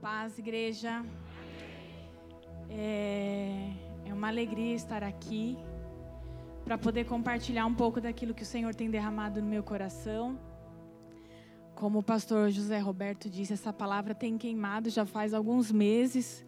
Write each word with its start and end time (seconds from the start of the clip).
Paz, 0.00 0.38
igreja. 0.38 1.04
É, 2.68 3.70
é 4.06 4.12
uma 4.12 4.28
alegria 4.28 4.74
estar 4.74 5.02
aqui 5.02 5.56
para 6.64 6.78
poder 6.78 7.04
compartilhar 7.04 7.66
um 7.66 7.74
pouco 7.74 8.00
daquilo 8.00 8.34
que 8.34 8.42
o 8.42 8.46
Senhor 8.46 8.74
tem 8.74 8.90
derramado 8.90 9.40
no 9.40 9.46
meu 9.46 9.62
coração. 9.62 10.38
Como 11.74 11.98
o 11.98 12.02
pastor 12.02 12.50
José 12.50 12.78
Roberto 12.78 13.28
disse, 13.28 13.52
essa 13.52 13.72
palavra 13.72 14.14
tem 14.14 14.38
queimado 14.38 14.90
já 14.90 15.04
faz 15.04 15.34
alguns 15.34 15.70
meses. 15.72 16.44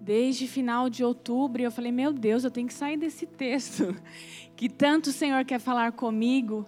Desde 0.00 0.46
final 0.46 0.90
de 0.90 1.04
outubro, 1.04 1.62
eu 1.62 1.70
falei: 1.70 1.92
Meu 1.92 2.12
Deus, 2.12 2.44
eu 2.44 2.50
tenho 2.50 2.66
que 2.66 2.74
sair 2.74 2.96
desse 2.96 3.26
texto, 3.26 3.94
que 4.56 4.68
tanto 4.68 5.10
o 5.10 5.12
Senhor 5.12 5.44
quer 5.44 5.60
falar 5.60 5.92
comigo. 5.92 6.66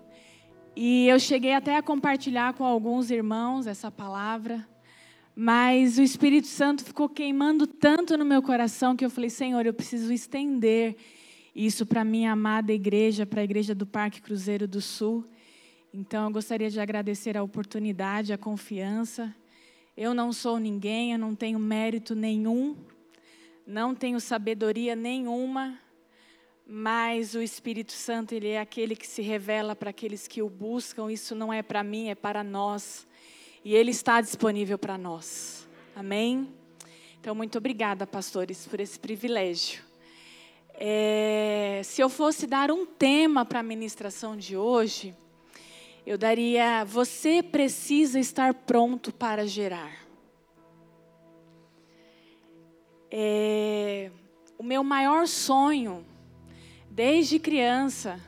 E 0.77 1.09
eu 1.09 1.19
cheguei 1.19 1.55
até 1.55 1.77
a 1.77 1.83
compartilhar 1.83 2.55
com 2.55 2.65
alguns 2.65 3.11
irmãos 3.11 3.67
essa 3.67 3.91
palavra. 3.91 4.67
Mas 5.37 5.98
o 5.98 6.03
Espírito 6.03 6.47
Santo 6.47 6.84
ficou 6.84 7.09
queimando 7.09 7.66
tanto 7.66 8.16
no 8.16 8.24
meu 8.24 8.41
coração 8.41 8.95
que 8.95 9.05
eu 9.05 9.11
falei: 9.11 9.29
Senhor, 9.29 9.66
eu 9.66 9.74
preciso 9.74 10.12
estender 10.12 10.97
isso 11.55 11.84
para 11.84 12.02
a 12.02 12.05
minha 12.05 12.33
amada 12.33 12.73
igreja, 12.73 13.27
para 13.27 13.41
a 13.41 13.45
igreja 13.45 13.74
do 13.74 13.84
Parque 13.84 14.23
Cruzeiro 14.23 14.69
do 14.69 14.80
Sul. 14.80 15.24
Então, 15.93 16.27
eu 16.27 16.33
gostaria 16.33 16.70
de 16.70 16.79
agradecer 16.79 17.37
a 17.37 17.43
oportunidade, 17.43 18.33
a 18.33 18.38
confiança. 18.38 19.34
Eu 19.97 20.15
não 20.15 20.33
sou 20.33 20.59
ninguém, 20.59 21.12
eu 21.12 21.19
não 21.19 21.35
tenho 21.35 21.59
mérito 21.59 22.15
nenhum, 22.15 22.77
não 23.66 23.95
tenho 23.95 24.21
sabedoria 24.21 24.95
nenhuma, 24.95 25.79
mas 26.66 27.35
o 27.35 27.43
Espírito 27.43 27.93
Santo, 27.93 28.35
ele 28.35 28.48
é 28.48 28.60
aquele 28.60 28.96
que 28.96 29.07
se 29.07 29.23
revela 29.23 29.74
para 29.74 29.91
aqueles 29.91 30.29
que 30.29 30.43
o 30.43 30.48
buscam. 30.48 31.10
Isso 31.10 31.35
não 31.35 31.52
é 31.52 31.62
para 31.62 31.82
mim, 31.82 32.09
é 32.09 32.15
para 32.15 32.43
nós 32.43 33.07
e 33.64 33.74
Ele 33.74 33.91
está 33.91 34.20
disponível 34.20 34.78
para 34.78 34.98
nós. 34.98 35.66
Amém? 35.96 36.52
Então, 37.18 37.34
muito 37.34 37.56
obrigada, 37.56 38.06
pastores, 38.06 38.66
por 38.66 38.79
esse 38.79 38.98
privilégio. 38.98 39.82
É, 40.74 41.80
se 41.82 42.02
eu 42.02 42.10
fosse 42.10 42.46
dar 42.46 42.71
um 42.71 42.84
tema 42.84 43.45
para 43.45 43.60
a 43.60 43.62
ministração 43.62 44.37
de 44.37 44.56
hoje, 44.56 45.16
eu 46.04 46.18
daria: 46.18 46.84
Você 46.84 47.43
precisa 47.43 48.21
estar 48.21 48.52
pronto 48.52 49.12
para 49.12 49.46
gerar. 49.46 50.04
É, 53.10 54.10
o 54.59 54.62
meu 54.62 54.84
maior 54.84 55.26
sonho, 55.26 56.04
desde 56.90 57.38
criança, 57.38 58.21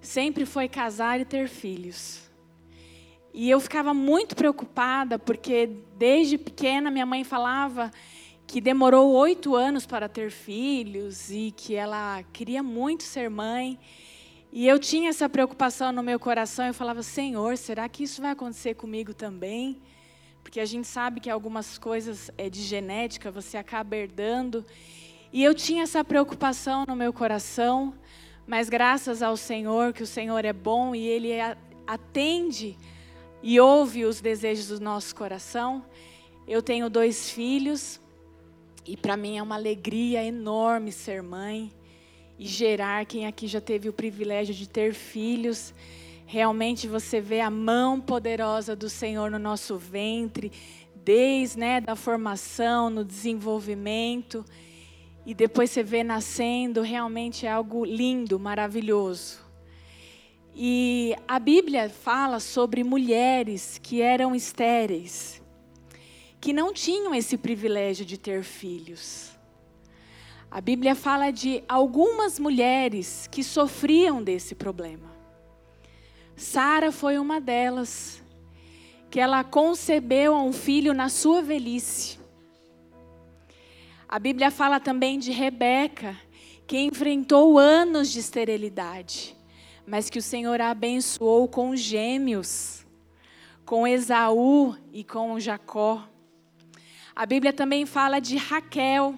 sempre 0.00 0.46
foi 0.46 0.68
casar 0.68 1.20
e 1.20 1.24
ter 1.24 1.48
filhos. 1.48 2.27
E 3.32 3.48
eu 3.50 3.60
ficava 3.60 3.92
muito 3.92 4.34
preocupada, 4.34 5.18
porque 5.18 5.70
desde 5.96 6.38
pequena 6.38 6.90
minha 6.90 7.06
mãe 7.06 7.24
falava 7.24 7.90
que 8.46 8.60
demorou 8.60 9.12
oito 9.12 9.54
anos 9.54 9.84
para 9.84 10.08
ter 10.08 10.30
filhos 10.30 11.30
e 11.30 11.52
que 11.54 11.74
ela 11.74 12.22
queria 12.32 12.62
muito 12.62 13.02
ser 13.02 13.28
mãe. 13.28 13.78
E 14.50 14.66
eu 14.66 14.78
tinha 14.78 15.10
essa 15.10 15.28
preocupação 15.28 15.92
no 15.92 16.02
meu 16.02 16.18
coração. 16.18 16.66
Eu 16.66 16.72
falava, 16.72 17.02
Senhor, 17.02 17.58
será 17.58 17.86
que 17.88 18.04
isso 18.04 18.22
vai 18.22 18.30
acontecer 18.30 18.74
comigo 18.74 19.12
também? 19.12 19.82
Porque 20.42 20.60
a 20.60 20.64
gente 20.64 20.88
sabe 20.88 21.20
que 21.20 21.28
algumas 21.28 21.76
coisas 21.76 22.30
é 22.38 22.48
de 22.48 22.62
genética, 22.62 23.30
você 23.30 23.58
acaba 23.58 23.94
herdando. 23.94 24.64
E 25.30 25.44
eu 25.44 25.54
tinha 25.54 25.82
essa 25.82 26.02
preocupação 26.02 26.86
no 26.88 26.96
meu 26.96 27.12
coração, 27.12 27.92
mas 28.46 28.70
graças 28.70 29.22
ao 29.22 29.36
Senhor, 29.36 29.92
que 29.92 30.02
o 30.02 30.06
Senhor 30.06 30.42
é 30.46 30.54
bom 30.54 30.94
e 30.94 31.06
Ele 31.06 31.32
atende 31.86 32.78
e 33.42 33.60
ouve 33.60 34.04
os 34.04 34.20
desejos 34.20 34.68
do 34.68 34.80
nosso 34.80 35.14
coração. 35.14 35.84
Eu 36.46 36.62
tenho 36.62 36.88
dois 36.88 37.30
filhos 37.30 38.00
e 38.86 38.96
para 38.96 39.16
mim 39.16 39.36
é 39.36 39.42
uma 39.42 39.54
alegria 39.54 40.24
enorme 40.24 40.90
ser 40.90 41.22
mãe 41.22 41.70
e 42.38 42.46
gerar. 42.46 43.04
Quem 43.04 43.26
aqui 43.26 43.46
já 43.46 43.60
teve 43.60 43.88
o 43.88 43.92
privilégio 43.92 44.54
de 44.54 44.68
ter 44.68 44.94
filhos, 44.94 45.74
realmente 46.26 46.86
você 46.86 47.20
vê 47.20 47.40
a 47.40 47.50
mão 47.50 48.00
poderosa 48.00 48.74
do 48.74 48.88
Senhor 48.88 49.30
no 49.30 49.38
nosso 49.38 49.76
ventre, 49.76 50.50
desde 50.94 51.58
né, 51.58 51.80
da 51.80 51.94
formação, 51.94 52.88
no 52.88 53.04
desenvolvimento. 53.04 54.44
E 55.26 55.34
depois 55.34 55.70
você 55.70 55.82
vê 55.82 56.02
nascendo, 56.02 56.80
realmente 56.80 57.44
é 57.44 57.50
algo 57.50 57.84
lindo, 57.84 58.38
maravilhoso. 58.38 59.47
E 60.60 61.14
a 61.28 61.38
Bíblia 61.38 61.88
fala 61.88 62.40
sobre 62.40 62.82
mulheres 62.82 63.78
que 63.80 64.02
eram 64.02 64.34
estéreis, 64.34 65.40
que 66.40 66.52
não 66.52 66.72
tinham 66.72 67.14
esse 67.14 67.38
privilégio 67.38 68.04
de 68.04 68.18
ter 68.18 68.42
filhos. 68.42 69.30
A 70.50 70.60
Bíblia 70.60 70.96
fala 70.96 71.30
de 71.30 71.62
algumas 71.68 72.40
mulheres 72.40 73.28
que 73.30 73.44
sofriam 73.44 74.20
desse 74.20 74.56
problema. 74.56 75.08
Sara 76.34 76.90
foi 76.90 77.20
uma 77.20 77.40
delas, 77.40 78.20
que 79.08 79.20
ela 79.20 79.44
concebeu 79.44 80.34
um 80.34 80.52
filho 80.52 80.92
na 80.92 81.08
sua 81.08 81.40
velhice. 81.40 82.18
A 84.08 84.18
Bíblia 84.18 84.50
fala 84.50 84.80
também 84.80 85.20
de 85.20 85.30
Rebeca, 85.30 86.16
que 86.66 86.80
enfrentou 86.80 87.60
anos 87.60 88.10
de 88.10 88.18
esterilidade 88.18 89.37
mas 89.88 90.10
que 90.10 90.18
o 90.18 90.22
Senhor 90.22 90.60
a 90.60 90.70
abençoou 90.70 91.48
com 91.48 91.74
gêmeos, 91.74 92.86
com 93.64 93.86
Esaú 93.86 94.76
e 94.92 95.02
com 95.02 95.40
Jacó. 95.40 96.06
A 97.16 97.24
Bíblia 97.24 97.54
também 97.54 97.86
fala 97.86 98.20
de 98.20 98.36
Raquel, 98.36 99.14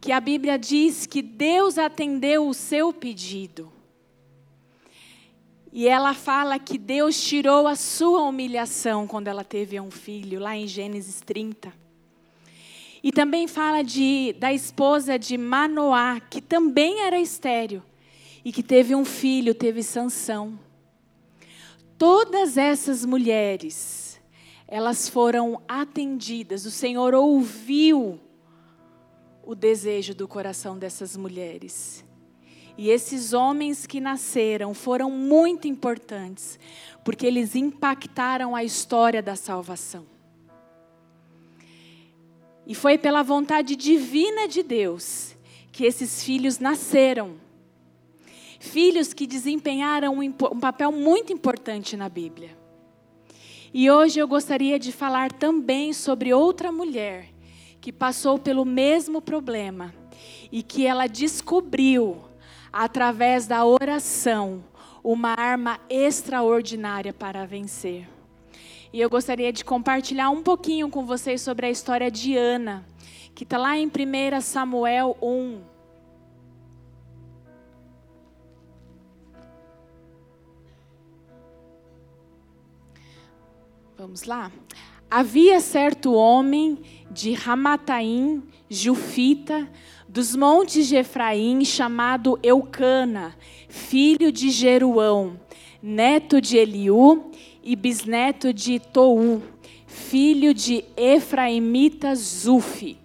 que 0.00 0.10
a 0.10 0.20
Bíblia 0.20 0.58
diz 0.58 1.06
que 1.06 1.22
Deus 1.22 1.78
atendeu 1.78 2.48
o 2.48 2.52
seu 2.52 2.92
pedido. 2.92 3.72
E 5.72 5.86
ela 5.86 6.12
fala 6.12 6.58
que 6.58 6.76
Deus 6.76 7.22
tirou 7.22 7.68
a 7.68 7.76
sua 7.76 8.22
humilhação 8.22 9.06
quando 9.06 9.28
ela 9.28 9.44
teve 9.44 9.78
um 9.80 9.92
filho, 9.92 10.40
lá 10.40 10.56
em 10.56 10.66
Gênesis 10.66 11.20
30. 11.20 11.72
E 13.00 13.12
também 13.12 13.46
fala 13.46 13.82
de, 13.82 14.34
da 14.38 14.52
esposa 14.52 15.18
de 15.18 15.38
Manoá, 15.38 16.20
que 16.20 16.40
também 16.40 17.00
era 17.00 17.18
estéreo, 17.18 17.82
e 18.44 18.52
que 18.52 18.62
teve 18.62 18.94
um 18.94 19.04
filho, 19.04 19.54
teve 19.54 19.82
Sansão. 19.82 20.58
Todas 21.96 22.56
essas 22.56 23.04
mulheres, 23.04 24.20
elas 24.66 25.08
foram 25.08 25.62
atendidas. 25.68 26.66
O 26.66 26.70
Senhor 26.70 27.14
ouviu 27.14 28.20
o 29.44 29.54
desejo 29.54 30.14
do 30.14 30.26
coração 30.26 30.78
dessas 30.78 31.16
mulheres. 31.16 32.04
E 32.76 32.88
esses 32.88 33.32
homens 33.32 33.86
que 33.86 34.00
nasceram 34.00 34.72
foram 34.72 35.10
muito 35.10 35.68
importantes, 35.68 36.58
porque 37.04 37.26
eles 37.26 37.54
impactaram 37.54 38.56
a 38.56 38.64
história 38.64 39.22
da 39.22 39.36
salvação. 39.36 40.06
E 42.66 42.74
foi 42.74 42.96
pela 42.96 43.22
vontade 43.22 43.76
divina 43.76 44.48
de 44.48 44.62
Deus 44.62 45.36
que 45.70 45.84
esses 45.84 46.22
filhos 46.22 46.58
nasceram 46.58 47.36
filhos 48.62 49.12
que 49.12 49.26
desempenharam 49.26 50.20
um, 50.20 50.30
papel 50.30 50.92
muito 50.92 51.32
importante 51.32 51.96
na 51.96 52.08
Bíblia. 52.08 52.56
E 53.74 53.90
hoje 53.90 54.20
eu 54.20 54.28
gostaria 54.28 54.78
de 54.78 54.92
falar 54.92 55.32
também 55.32 55.92
sobre 55.92 56.32
outra 56.32 56.70
mulher 56.70 57.26
que 57.80 57.92
passou 57.92 58.38
pelo 58.38 58.64
mesmo 58.64 59.20
problema 59.20 59.92
e 60.52 60.62
que 60.62 60.86
ela 60.86 61.08
descobriu, 61.08 62.22
através 62.72 63.48
da 63.48 63.64
oração, 63.66 64.62
uma 65.02 65.34
arma 65.36 65.80
extraordinária 65.90 67.12
para 67.12 67.44
vencer. 67.44 68.08
E 68.92 69.00
eu 69.00 69.10
gostaria 69.10 69.52
de 69.52 69.64
compartilhar 69.64 70.30
um 70.30 70.42
pouquinho 70.42 70.88
com 70.88 71.04
vocês 71.04 71.40
sobre 71.40 71.66
a 71.66 71.70
história 71.70 72.10
de 72.10 72.36
Ana, 72.36 72.86
que 73.34 73.42
está 73.42 73.58
lá 73.58 73.76
em 73.76 73.88
1 73.88 74.40
Samuel 74.40 75.16
1. 75.20 75.71
Vamos 84.02 84.24
lá? 84.24 84.50
Havia 85.08 85.60
certo 85.60 86.12
homem 86.12 86.76
de 87.08 87.34
Ramataim, 87.34 88.42
Jufita, 88.68 89.70
dos 90.08 90.34
montes 90.34 90.88
de 90.88 90.96
Efraim, 90.96 91.64
chamado 91.64 92.36
Eucana, 92.42 93.36
filho 93.68 94.32
de 94.32 94.50
Jeruão, 94.50 95.38
neto 95.80 96.40
de 96.40 96.56
Eliú 96.56 97.30
e 97.62 97.76
bisneto 97.76 98.52
de 98.52 98.80
Tou, 98.80 99.40
filho 99.86 100.52
de 100.52 100.84
Efraimita 100.96 102.12
Zufi. 102.16 102.98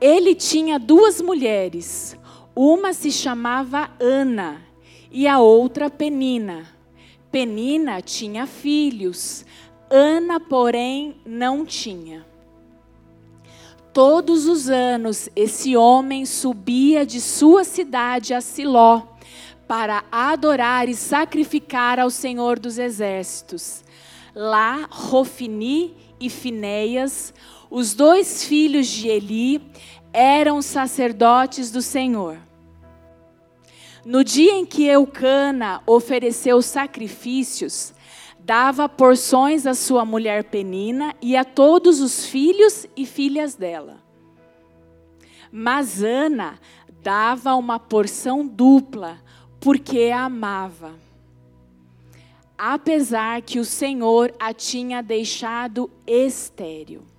Ele 0.00 0.34
tinha 0.34 0.80
duas 0.80 1.20
mulheres, 1.20 2.18
uma 2.56 2.92
se 2.92 3.12
chamava 3.12 3.88
Ana 4.00 4.60
e 5.12 5.28
a 5.28 5.38
outra 5.38 5.88
Penina. 5.88 6.73
Penina 7.34 8.00
tinha 8.00 8.46
filhos, 8.46 9.44
Ana, 9.90 10.38
porém, 10.38 11.16
não 11.26 11.66
tinha. 11.66 12.24
Todos 13.92 14.46
os 14.46 14.68
anos, 14.68 15.28
esse 15.34 15.76
homem 15.76 16.26
subia 16.26 17.04
de 17.04 17.20
sua 17.20 17.64
cidade 17.64 18.32
a 18.32 18.40
Siló 18.40 19.02
para 19.66 20.04
adorar 20.12 20.88
e 20.88 20.94
sacrificar 20.94 21.98
ao 21.98 22.08
Senhor 22.08 22.56
dos 22.56 22.78
Exércitos. 22.78 23.82
Lá, 24.32 24.86
Rofini 24.88 25.92
e 26.20 26.30
Finéias, 26.30 27.34
os 27.68 27.94
dois 27.94 28.44
filhos 28.44 28.86
de 28.86 29.08
Eli, 29.08 29.60
eram 30.12 30.62
sacerdotes 30.62 31.72
do 31.72 31.82
Senhor. 31.82 32.38
No 34.04 34.22
dia 34.22 34.52
em 34.52 34.66
que 34.66 34.86
Eucana 34.86 35.82
ofereceu 35.86 36.60
sacrifícios, 36.60 37.94
dava 38.38 38.86
porções 38.86 39.66
à 39.66 39.72
sua 39.72 40.04
mulher 40.04 40.44
Penina 40.44 41.14
e 41.22 41.34
a 41.34 41.42
todos 41.42 42.00
os 42.00 42.26
filhos 42.26 42.86
e 42.94 43.06
filhas 43.06 43.54
dela. 43.54 44.02
Mas 45.50 46.02
Ana 46.02 46.58
dava 47.02 47.54
uma 47.54 47.80
porção 47.80 48.46
dupla, 48.46 49.22
porque 49.58 50.10
a 50.10 50.24
amava. 50.24 50.94
Apesar 52.58 53.40
que 53.40 53.58
o 53.58 53.64
Senhor 53.64 54.34
a 54.38 54.52
tinha 54.52 55.02
deixado 55.02 55.90
estéril. 56.06 57.13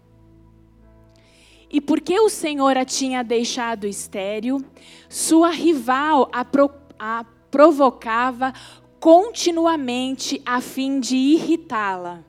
E 1.76 1.82
porque 1.82 2.18
o 2.18 2.30
Senhor 2.30 2.78
a 2.78 2.86
tinha 2.86 3.22
deixado 3.22 3.86
estéril, 3.86 4.64
sua 5.10 5.50
rival 5.50 6.30
a, 6.32 6.46
pro, 6.46 6.72
a 6.98 7.26
provocava 7.52 8.54
continuamente 8.98 10.42
a 10.46 10.62
fim 10.62 11.02
de 11.02 11.18
irritá-la. 11.18 12.24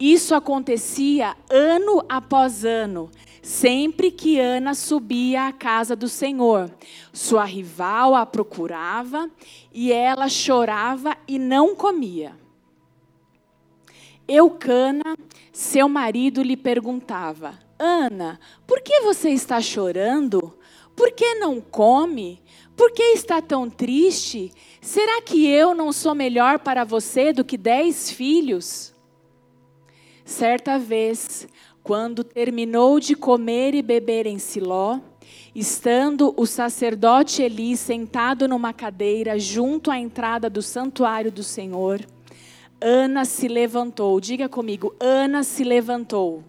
Isso 0.00 0.34
acontecia 0.34 1.36
ano 1.48 2.04
após 2.08 2.64
ano, 2.64 3.08
sempre 3.40 4.10
que 4.10 4.40
Ana 4.40 4.74
subia 4.74 5.46
à 5.46 5.52
casa 5.52 5.94
do 5.94 6.08
Senhor. 6.08 6.74
Sua 7.12 7.44
rival 7.44 8.16
a 8.16 8.26
procurava 8.26 9.30
e 9.72 9.92
ela 9.92 10.28
chorava 10.28 11.16
e 11.28 11.38
não 11.38 11.76
comia. 11.76 12.34
Eucana, 14.26 15.16
seu 15.52 15.88
marido, 15.88 16.42
lhe 16.42 16.56
perguntava: 16.56 17.67
Ana, 17.78 18.40
por 18.66 18.80
que 18.80 19.00
você 19.02 19.30
está 19.30 19.60
chorando? 19.60 20.52
Por 20.96 21.12
que 21.12 21.36
não 21.36 21.60
come? 21.60 22.42
Por 22.76 22.90
que 22.90 23.02
está 23.02 23.40
tão 23.40 23.70
triste? 23.70 24.52
Será 24.80 25.22
que 25.22 25.46
eu 25.46 25.74
não 25.74 25.92
sou 25.92 26.14
melhor 26.14 26.58
para 26.58 26.82
você 26.82 27.32
do 27.32 27.44
que 27.44 27.56
dez 27.56 28.10
filhos? 28.10 28.92
Certa 30.24 30.76
vez, 30.78 31.46
quando 31.84 32.24
terminou 32.24 32.98
de 32.98 33.14
comer 33.14 33.74
e 33.74 33.82
beber 33.82 34.26
em 34.26 34.38
Siló, 34.38 34.98
estando 35.54 36.34
o 36.36 36.46
sacerdote 36.46 37.42
Eli 37.42 37.76
sentado 37.76 38.48
numa 38.48 38.72
cadeira 38.72 39.38
junto 39.38 39.90
à 39.90 39.98
entrada 39.98 40.50
do 40.50 40.62
santuário 40.62 41.30
do 41.30 41.44
Senhor, 41.44 42.04
Ana 42.80 43.24
se 43.24 43.46
levantou. 43.46 44.20
Diga 44.20 44.48
comigo, 44.48 44.94
Ana 44.98 45.42
se 45.44 45.62
levantou 45.62 46.44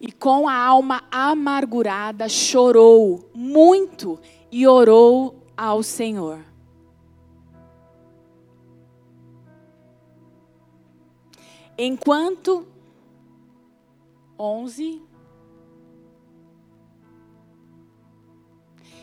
e 0.00 0.12
com 0.12 0.48
a 0.48 0.54
alma 0.54 1.02
amargurada 1.10 2.28
chorou 2.28 3.28
muito 3.34 4.18
e 4.50 4.66
orou 4.66 5.46
ao 5.56 5.82
Senhor. 5.82 6.44
Enquanto 11.76 12.66
11 14.38 15.02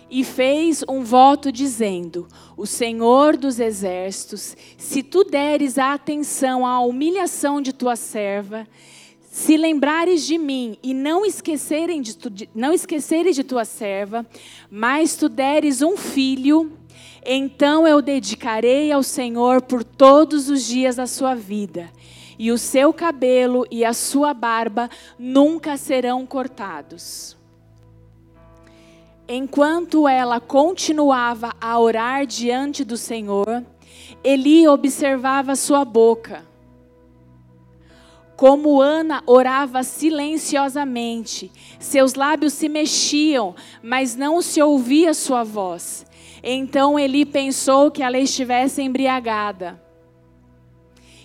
e 0.09 0.23
fez 0.23 0.83
um 0.87 1.01
voto 1.01 1.51
dizendo: 1.51 2.27
O 2.55 2.65
Senhor 2.65 3.37
dos 3.37 3.59
exércitos, 3.59 4.55
se 4.77 5.03
tu 5.03 5.23
deres 5.23 5.77
a 5.77 5.93
atenção 5.93 6.65
à 6.65 6.79
humilhação 6.79 7.61
de 7.61 7.73
tua 7.73 7.95
serva, 7.95 8.67
se 9.35 9.57
lembrares 9.57 10.25
de 10.25 10.37
mim 10.37 10.77
e 10.81 10.93
não 10.93 11.25
esquecerem 11.25 12.01
de, 12.01 12.15
tu, 12.15 12.31
não 12.55 12.71
esqueceres 12.71 13.35
de 13.35 13.43
tua 13.43 13.65
serva, 13.65 14.25
mas 14.71 15.17
tu 15.17 15.27
deres 15.27 15.81
um 15.81 15.97
filho, 15.97 16.71
então 17.25 17.85
eu 17.85 18.01
dedicarei 18.01 18.93
ao 18.93 19.03
Senhor 19.03 19.61
por 19.61 19.83
todos 19.83 20.47
os 20.47 20.63
dias 20.63 20.95
da 20.95 21.05
sua 21.05 21.35
vida, 21.35 21.91
e 22.39 22.49
o 22.49 22.57
seu 22.57 22.93
cabelo 22.93 23.67
e 23.69 23.83
a 23.83 23.91
sua 23.91 24.33
barba 24.33 24.89
nunca 25.19 25.75
serão 25.75 26.25
cortados. 26.25 27.35
Enquanto 29.27 30.07
ela 30.07 30.39
continuava 30.39 31.53
a 31.59 31.77
orar 31.77 32.25
diante 32.25 32.85
do 32.85 32.95
Senhor, 32.95 33.65
Eli 34.23 34.65
observava 34.65 35.57
sua 35.57 35.83
boca 35.83 36.54
como 38.35 38.81
Ana 38.81 39.23
orava 39.25 39.81
silenciosamente, 39.81 41.51
seus 41.79 42.15
lábios 42.15 42.53
se 42.53 42.67
mexiam, 42.67 43.55
mas 43.81 44.15
não 44.15 44.41
se 44.41 44.61
ouvia 44.61 45.13
sua 45.13 45.43
voz. 45.43 46.05
Então 46.43 46.99
Eli 46.99 47.25
pensou 47.25 47.89
que 47.89 48.03
ela 48.03 48.17
estivesse 48.17 48.81
embriagada. 48.81 49.81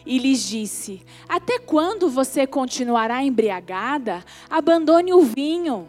E 0.07 0.19
lhes 0.19 0.49
disse: 0.49 1.03
Até 1.29 1.59
quando 1.59 2.09
você 2.09 2.47
continuará 2.47 3.23
embriagada? 3.23 4.25
Abandone 4.49 5.13
o 5.13 5.21
vinho. 5.21 5.89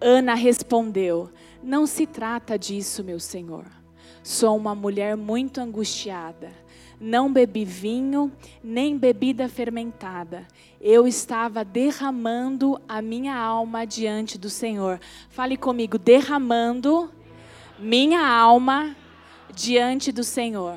Ana 0.00 0.34
respondeu: 0.34 1.30
Não 1.62 1.86
se 1.86 2.06
trata 2.06 2.58
disso, 2.58 3.04
meu 3.04 3.20
senhor. 3.20 3.66
Sou 4.22 4.56
uma 4.56 4.74
mulher 4.74 5.16
muito 5.16 5.60
angustiada 5.60 6.50
não 7.00 7.32
bebi 7.32 7.64
vinho, 7.64 8.30
nem 8.62 8.98
bebida 8.98 9.48
fermentada. 9.48 10.46
Eu 10.78 11.08
estava 11.08 11.64
derramando 11.64 12.78
a 12.86 13.00
minha 13.00 13.34
alma 13.34 13.86
diante 13.86 14.36
do 14.36 14.50
Senhor. 14.50 15.00
Fale 15.30 15.56
comigo, 15.56 15.98
derramando 15.98 17.10
minha 17.78 18.26
alma 18.28 18.94
diante 19.54 20.12
do 20.12 20.22
Senhor. 20.22 20.76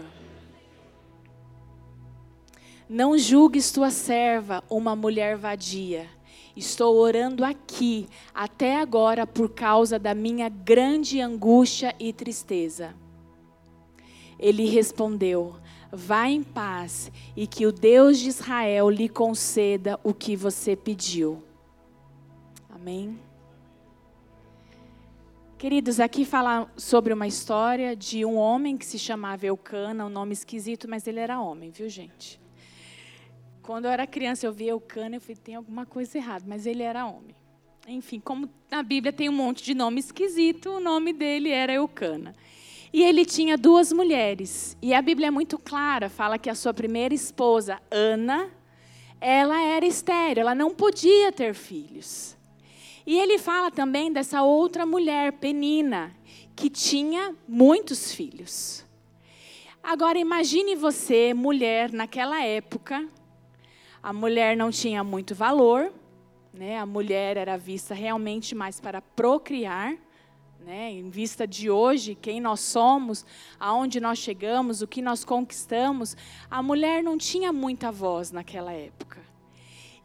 Não 2.87 3.17
julgues 3.17 3.71
tua 3.71 3.89
serva 3.89 4.63
uma 4.69 4.95
mulher 4.95 5.35
vadia. 5.35 6.07
Estou 6.55 6.95
orando 6.97 7.43
aqui 7.43 8.07
até 8.33 8.77
agora 8.77 9.25
por 9.25 9.49
causa 9.49 9.97
da 9.97 10.13
minha 10.13 10.47
grande 10.47 11.19
angústia 11.19 11.95
e 11.99 12.13
tristeza. 12.13 12.93
Ele 14.37 14.65
respondeu: 14.65 15.55
Vá 15.95 16.27
em 16.27 16.41
paz 16.41 17.11
e 17.37 17.45
que 17.45 17.67
o 17.67 17.71
Deus 17.71 18.17
de 18.17 18.27
Israel 18.27 18.89
lhe 18.89 19.07
conceda 19.07 19.99
o 20.03 20.11
que 20.11 20.35
você 20.35 20.75
pediu. 20.75 21.43
Amém. 22.67 23.19
Queridos, 25.55 25.99
aqui 25.99 26.25
fala 26.25 26.67
sobre 26.75 27.13
uma 27.13 27.27
história 27.27 27.95
de 27.95 28.25
um 28.25 28.35
homem 28.35 28.75
que 28.75 28.87
se 28.87 28.97
chamava 28.97 29.45
Eucana, 29.45 30.03
um 30.07 30.09
nome 30.09 30.33
esquisito, 30.33 30.89
mas 30.89 31.05
ele 31.05 31.19
era 31.19 31.39
homem, 31.39 31.69
viu, 31.69 31.87
gente? 31.87 32.41
Quando 33.61 33.85
eu 33.85 33.91
era 33.91 34.07
criança, 34.07 34.47
eu 34.47 34.51
via 34.51 34.71
Eucana, 34.71 35.17
eu 35.17 35.21
falei, 35.21 35.37
tem 35.37 35.53
alguma 35.53 35.85
coisa 35.85 36.17
errada, 36.17 36.43
mas 36.47 36.65
ele 36.65 36.81
era 36.81 37.05
homem. 37.05 37.35
Enfim, 37.87 38.19
como 38.19 38.49
na 38.69 38.81
Bíblia 38.81 39.13
tem 39.13 39.29
um 39.29 39.33
monte 39.33 39.63
de 39.63 39.75
nome 39.75 39.99
esquisito, 39.99 40.71
o 40.71 40.79
nome 40.79 41.13
dele 41.13 41.49
era 41.49 41.71
Eucana. 41.71 42.35
E 42.93 43.01
ele 43.01 43.25
tinha 43.25 43.57
duas 43.57 43.91
mulheres. 43.91 44.77
E 44.79 44.93
a 44.93 45.01
Bíblia 45.01 45.27
é 45.27 45.31
muito 45.31 45.57
clara, 45.57 46.09
fala 46.09 46.37
que 46.37 46.49
a 46.49 46.55
sua 46.55 46.73
primeira 46.73 47.13
esposa, 47.13 47.81
Ana, 47.89 48.51
ela 49.19 49.59
era 49.59 49.85
estéril, 49.85 50.41
ela 50.41 50.53
não 50.53 50.75
podia 50.75 51.31
ter 51.31 51.55
filhos. 51.55 52.37
E 53.05 53.17
ele 53.17 53.39
fala 53.39 53.71
também 53.71 54.13
dessa 54.13 54.43
outra 54.43 54.85
mulher, 54.85 55.33
Penina, 55.33 56.15
que 56.55 56.69
tinha 56.69 57.35
muitos 57.47 58.13
filhos. 58.13 58.85
Agora 59.81 60.19
imagine 60.19 60.75
você, 60.75 61.33
mulher, 61.33 61.91
naquela 61.91 62.41
época, 62.43 63.05
a 64.01 64.13
mulher 64.13 64.55
não 64.55 64.69
tinha 64.69 65.03
muito 65.03 65.33
valor, 65.33 65.91
né? 66.53 66.77
A 66.77 66.85
mulher 66.85 67.37
era 67.37 67.57
vista 67.57 67.93
realmente 67.93 68.53
mais 68.53 68.79
para 68.79 69.01
procriar. 69.01 69.97
Né? 70.65 70.93
Em 70.93 71.09
vista 71.09 71.45
de 71.45 71.69
hoje, 71.69 72.15
quem 72.15 72.39
nós 72.39 72.61
somos, 72.61 73.25
aonde 73.59 73.99
nós 73.99 74.17
chegamos, 74.17 74.81
o 74.81 74.87
que 74.87 75.01
nós 75.01 75.25
conquistamos, 75.25 76.15
a 76.49 76.63
mulher 76.63 77.03
não 77.03 77.17
tinha 77.17 77.51
muita 77.51 77.91
voz 77.91 78.31
naquela 78.31 78.71
época. 78.71 79.19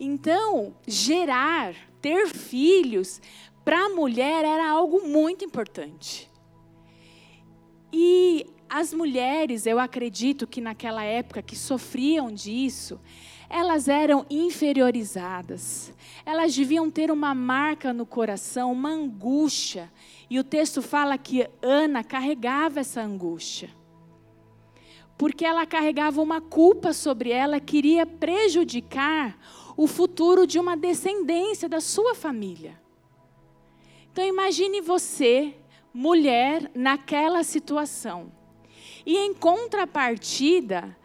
Então, 0.00 0.74
gerar, 0.84 1.74
ter 2.00 2.28
filhos, 2.28 3.20
para 3.64 3.86
a 3.86 3.88
mulher 3.90 4.44
era 4.44 4.68
algo 4.68 5.06
muito 5.06 5.44
importante. 5.44 6.28
E 7.92 8.46
as 8.68 8.92
mulheres, 8.92 9.64
eu 9.64 9.78
acredito 9.78 10.46
que 10.46 10.60
naquela 10.60 11.04
época 11.04 11.40
que 11.40 11.54
sofriam 11.54 12.32
disso, 12.32 13.00
elas 13.48 13.88
eram 13.88 14.26
inferiorizadas. 14.28 15.92
Elas 16.24 16.54
deviam 16.54 16.90
ter 16.90 17.10
uma 17.10 17.34
marca 17.34 17.92
no 17.92 18.04
coração, 18.04 18.72
uma 18.72 18.90
angústia. 18.90 19.90
E 20.28 20.38
o 20.38 20.44
texto 20.44 20.82
fala 20.82 21.16
que 21.16 21.48
Ana 21.62 22.04
carregava 22.04 22.80
essa 22.80 23.00
angústia. 23.00 23.70
Porque 25.16 25.44
ela 25.44 25.66
carregava 25.66 26.20
uma 26.20 26.40
culpa 26.40 26.92
sobre 26.92 27.30
ela, 27.30 27.58
queria 27.58 28.06
prejudicar 28.06 29.36
o 29.76 29.86
futuro 29.86 30.46
de 30.46 30.58
uma 30.58 30.76
descendência 30.76 31.68
da 31.68 31.80
sua 31.80 32.14
família. 32.14 32.80
Então 34.12 34.24
imagine 34.24 34.80
você, 34.80 35.54
mulher, 35.92 36.70
naquela 36.74 37.42
situação. 37.42 38.32
E 39.06 39.16
em 39.16 39.32
contrapartida, 39.32 40.96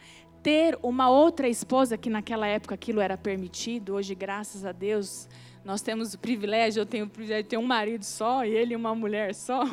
ter 0.43 0.77
uma 0.83 1.09
outra 1.09 1.47
esposa, 1.47 1.97
que 1.97 2.09
naquela 2.09 2.45
época 2.45 2.75
aquilo 2.75 2.99
era 2.99 3.17
permitido, 3.17 3.93
hoje, 3.93 4.13
graças 4.13 4.65
a 4.65 4.73
Deus, 4.73 5.29
nós 5.63 5.81
temos 5.81 6.13
o 6.13 6.19
privilégio, 6.19 6.81
eu 6.81 6.85
tenho 6.85 7.05
o 7.05 7.09
privilégio 7.09 7.43
de 7.43 7.49
ter 7.49 7.57
um 7.57 7.65
marido 7.65 8.03
só 8.03 8.45
e 8.45 8.49
ele 8.49 8.75
uma 8.75 8.93
mulher 8.93 9.33
só. 9.33 9.63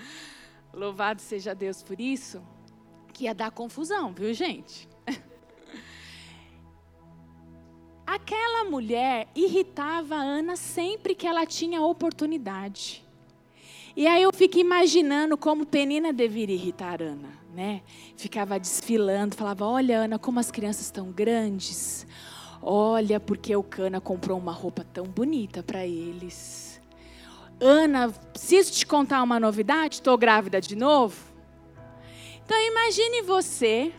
Louvado 0.72 1.20
seja 1.20 1.54
Deus 1.54 1.82
por 1.82 2.00
isso, 2.00 2.42
que 3.12 3.24
ia 3.24 3.34
dar 3.34 3.50
confusão, 3.50 4.12
viu, 4.12 4.32
gente? 4.32 4.88
Aquela 8.06 8.64
mulher 8.64 9.28
irritava 9.34 10.16
a 10.16 10.22
Ana 10.22 10.56
sempre 10.56 11.14
que 11.14 11.26
ela 11.26 11.44
tinha 11.44 11.82
oportunidade. 11.82 13.04
E 13.94 14.06
aí 14.06 14.22
eu 14.22 14.32
fico 14.32 14.58
imaginando 14.58 15.36
como 15.36 15.66
Penina 15.66 16.12
deveria 16.12 16.54
irritar 16.54 17.02
Ana, 17.02 17.45
né? 17.56 17.80
Ficava 18.16 18.60
desfilando, 18.60 19.34
falava: 19.34 19.64
"Olha, 19.64 19.98
Ana, 20.00 20.18
como 20.18 20.38
as 20.38 20.50
crianças 20.50 20.84
estão 20.84 21.10
grandes. 21.10 22.06
Olha, 22.62 23.18
porque 23.18 23.54
o 23.56 23.62
Cana 23.62 24.00
comprou 24.00 24.38
uma 24.38 24.52
roupa 24.52 24.84
tão 24.84 25.04
bonita 25.04 25.62
para 25.62 25.86
eles. 25.86 26.80
Ana, 27.60 28.10
preciso 28.10 28.72
te 28.72 28.84
contar 28.86 29.22
uma 29.22 29.40
novidade, 29.40 29.96
estou 29.96 30.18
grávida 30.18 30.60
de 30.60 30.76
novo. 30.76 31.16
Então 32.44 32.60
imagine 32.60 33.22
você 33.22 33.92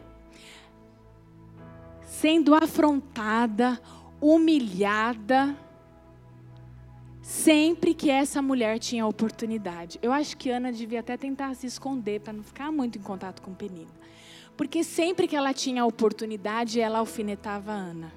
sendo 2.04 2.56
afrontada, 2.56 3.80
humilhada, 4.22 5.56
sempre 7.28 7.94
que 7.94 8.10
essa 8.10 8.42
mulher 8.42 8.80
tinha 8.80 9.06
oportunidade. 9.06 10.00
Eu 10.02 10.14
acho 10.14 10.38
que 10.38 10.50
Ana 10.50 10.72
devia 10.72 11.02
até 11.02 11.18
tentar 11.18 11.54
se 11.56 11.68
esconder 11.68 12.22
para 12.22 12.32
não 12.32 12.42
ficar 12.42 12.72
muito 12.72 12.98
em 12.98 13.02
contato 13.02 13.42
com 13.42 13.54
Penina. 13.54 13.92
Porque 14.56 14.82
sempre 14.82 15.28
que 15.28 15.36
ela 15.36 15.54
tinha 15.54 15.86
oportunidade, 15.86 16.80
ela 16.80 17.00
alfinetava 17.00 17.74
Ana. 17.74 18.14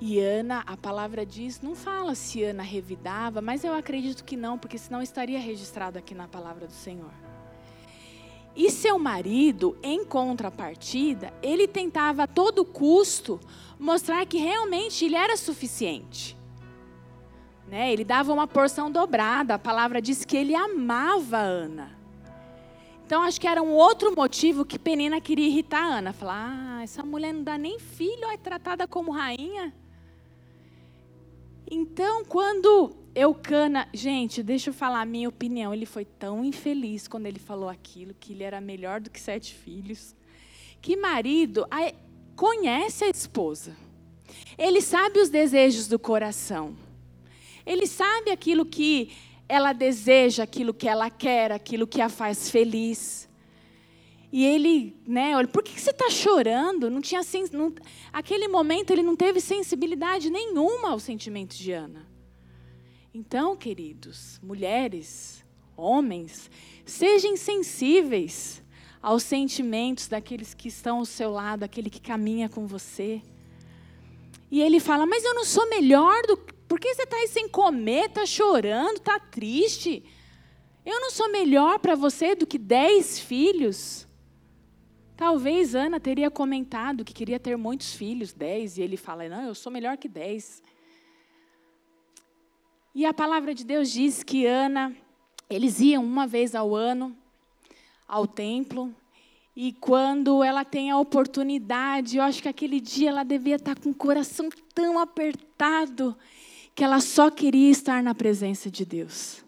E 0.00 0.20
Ana, 0.20 0.62
a 0.64 0.76
palavra 0.76 1.26
diz, 1.26 1.60
não 1.60 1.74
fala 1.74 2.14
se 2.14 2.44
Ana 2.44 2.62
revidava, 2.62 3.40
mas 3.40 3.64
eu 3.64 3.74
acredito 3.74 4.22
que 4.22 4.36
não, 4.36 4.56
porque 4.56 4.78
senão 4.78 5.02
estaria 5.02 5.40
registrado 5.40 5.98
aqui 5.98 6.14
na 6.14 6.28
palavra 6.28 6.68
do 6.68 6.72
Senhor. 6.72 7.12
E 8.54 8.70
seu 8.70 8.96
marido, 8.96 9.76
em 9.82 10.04
contrapartida, 10.04 11.34
ele 11.42 11.66
tentava 11.66 12.22
a 12.22 12.28
todo 12.28 12.64
custo 12.64 13.40
mostrar 13.76 14.24
que 14.24 14.38
realmente 14.38 15.04
ele 15.04 15.16
era 15.16 15.36
suficiente. 15.36 16.43
Né? 17.74 17.92
Ele 17.92 18.04
dava 18.04 18.32
uma 18.32 18.46
porção 18.46 18.88
dobrada. 18.88 19.54
A 19.54 19.58
palavra 19.58 20.00
diz 20.00 20.24
que 20.24 20.36
ele 20.36 20.54
amava 20.54 21.38
Ana. 21.38 21.90
Então 23.04 23.20
acho 23.22 23.40
que 23.40 23.48
era 23.48 23.60
um 23.60 23.72
outro 23.72 24.14
motivo 24.14 24.64
que 24.64 24.78
Penina 24.78 25.20
queria 25.20 25.48
irritar 25.48 25.82
Ana. 25.82 26.12
Falar, 26.12 26.54
ah, 26.56 26.82
essa 26.84 27.02
mulher 27.02 27.34
não 27.34 27.42
dá 27.42 27.58
nem 27.58 27.80
filho, 27.80 28.30
é 28.30 28.36
tratada 28.36 28.86
como 28.86 29.10
rainha. 29.10 29.74
Então, 31.68 32.24
quando 32.24 32.94
Eucana, 33.12 33.88
gente, 33.92 34.40
deixa 34.40 34.70
eu 34.70 34.74
falar 34.74 35.00
a 35.00 35.04
minha 35.04 35.28
opinião. 35.28 35.74
Ele 35.74 35.84
foi 35.84 36.04
tão 36.04 36.44
infeliz 36.44 37.08
quando 37.08 37.26
ele 37.26 37.40
falou 37.40 37.68
aquilo, 37.68 38.14
que 38.20 38.34
ele 38.34 38.44
era 38.44 38.60
melhor 38.60 39.00
do 39.00 39.10
que 39.10 39.20
sete 39.20 39.52
filhos. 39.52 40.14
Que 40.80 40.96
marido 40.96 41.66
conhece 42.36 43.02
a 43.02 43.08
esposa. 43.08 43.76
Ele 44.56 44.80
sabe 44.80 45.18
os 45.18 45.28
desejos 45.28 45.88
do 45.88 45.98
coração. 45.98 46.83
Ele 47.66 47.86
sabe 47.86 48.30
aquilo 48.30 48.64
que 48.64 49.12
ela 49.48 49.72
deseja, 49.72 50.42
aquilo 50.42 50.74
que 50.74 50.88
ela 50.88 51.10
quer, 51.10 51.52
aquilo 51.52 51.86
que 51.86 52.00
a 52.00 52.08
faz 52.08 52.50
feliz. 52.50 53.28
E 54.32 54.44
ele, 54.44 54.96
né, 55.06 55.36
olha, 55.36 55.46
por 55.46 55.62
que 55.62 55.80
você 55.80 55.90
está 55.90 56.10
chorando? 56.10 56.90
Não 56.90 57.00
tinha, 57.00 57.20
não, 57.52 57.72
aquele 58.12 58.48
momento 58.48 58.90
ele 58.90 59.02
não 59.02 59.14
teve 59.14 59.40
sensibilidade 59.40 60.28
nenhuma 60.28 60.90
aos 60.90 61.04
sentimentos 61.04 61.56
de 61.56 61.70
Ana. 61.70 62.08
Então, 63.12 63.56
queridos, 63.56 64.40
mulheres, 64.42 65.44
homens, 65.76 66.50
sejam 66.84 67.36
sensíveis 67.36 68.60
aos 69.00 69.22
sentimentos 69.22 70.08
daqueles 70.08 70.52
que 70.52 70.66
estão 70.66 70.98
ao 70.98 71.04
seu 71.04 71.30
lado, 71.30 71.62
aquele 71.62 71.88
que 71.88 72.00
caminha 72.00 72.48
com 72.48 72.66
você. 72.66 73.22
E 74.50 74.60
ele 74.60 74.80
fala: 74.80 75.06
Mas 75.06 75.24
eu 75.24 75.34
não 75.34 75.44
sou 75.44 75.68
melhor 75.68 76.22
do. 76.26 76.53
Por 76.74 76.80
que 76.80 76.92
você 76.92 77.04
está 77.04 77.16
aí 77.18 77.28
sem 77.28 77.48
comer, 77.48 78.06
está 78.06 78.26
chorando, 78.26 78.96
está 78.96 79.16
triste? 79.20 80.02
Eu 80.84 81.00
não 81.00 81.08
sou 81.08 81.30
melhor 81.30 81.78
para 81.78 81.94
você 81.94 82.34
do 82.34 82.48
que 82.48 82.58
dez 82.58 83.16
filhos. 83.16 84.08
Talvez 85.16 85.76
Ana 85.76 86.00
teria 86.00 86.28
comentado 86.32 87.04
que 87.04 87.14
queria 87.14 87.38
ter 87.38 87.56
muitos 87.56 87.94
filhos, 87.94 88.32
dez, 88.32 88.76
e 88.76 88.82
ele 88.82 88.96
fala: 88.96 89.28
Não, 89.28 89.44
eu 89.44 89.54
sou 89.54 89.70
melhor 89.70 89.96
que 89.96 90.08
dez. 90.08 90.60
E 92.92 93.06
a 93.06 93.14
palavra 93.14 93.54
de 93.54 93.64
Deus 93.64 93.88
diz 93.92 94.24
que 94.24 94.44
Ana, 94.44 94.96
eles 95.48 95.78
iam 95.78 96.04
uma 96.04 96.26
vez 96.26 96.56
ao 96.56 96.74
ano 96.74 97.16
ao 98.08 98.26
templo, 98.26 98.92
e 99.54 99.72
quando 99.74 100.42
ela 100.42 100.64
tem 100.64 100.90
a 100.90 100.98
oportunidade, 100.98 102.16
eu 102.16 102.24
acho 102.24 102.42
que 102.42 102.48
aquele 102.48 102.80
dia 102.80 103.10
ela 103.10 103.22
devia 103.22 103.54
estar 103.54 103.78
com 103.78 103.90
o 103.90 103.94
coração 103.94 104.48
tão 104.74 104.98
apertado 104.98 106.16
que 106.74 106.82
ela 106.82 107.00
só 107.00 107.30
queria 107.30 107.70
estar 107.70 108.02
na 108.02 108.14
presença 108.14 108.70
de 108.70 108.84
Deus. 108.84 109.44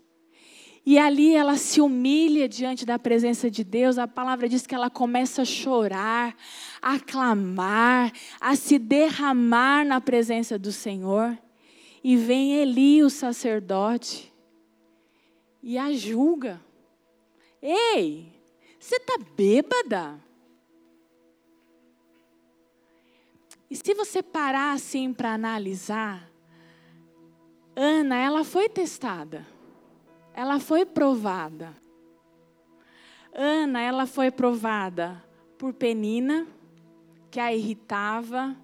E 0.84 1.00
ali 1.00 1.34
ela 1.34 1.56
se 1.56 1.80
humilha 1.80 2.48
diante 2.48 2.86
da 2.86 2.96
presença 2.96 3.50
de 3.50 3.64
Deus. 3.64 3.98
A 3.98 4.06
palavra 4.06 4.48
diz 4.48 4.64
que 4.64 4.74
ela 4.74 4.88
começa 4.88 5.42
a 5.42 5.44
chorar, 5.44 6.36
a 6.80 7.00
clamar, 7.00 8.12
a 8.40 8.54
se 8.54 8.78
derramar 8.78 9.84
na 9.84 10.00
presença 10.00 10.56
do 10.56 10.70
Senhor. 10.70 11.36
E 12.04 12.16
vem 12.16 12.54
Eli, 12.54 13.02
o 13.02 13.10
sacerdote, 13.10 14.32
e 15.60 15.76
a 15.76 15.92
julga. 15.92 16.60
Ei, 17.60 18.32
você 18.78 18.94
está 18.94 19.18
bêbada? 19.36 20.22
E 23.68 23.74
se 23.74 23.92
você 23.92 24.22
parar 24.22 24.72
assim 24.72 25.12
para 25.12 25.34
analisar, 25.34 26.30
Ana, 27.78 28.16
ela 28.16 28.42
foi 28.42 28.70
testada, 28.70 29.46
ela 30.32 30.58
foi 30.58 30.86
provada. 30.86 31.74
Ana, 33.34 33.82
ela 33.82 34.06
foi 34.06 34.30
provada 34.30 35.22
por 35.58 35.74
Penina, 35.74 36.46
que 37.30 37.38
a 37.38 37.52
irritava, 37.52 38.56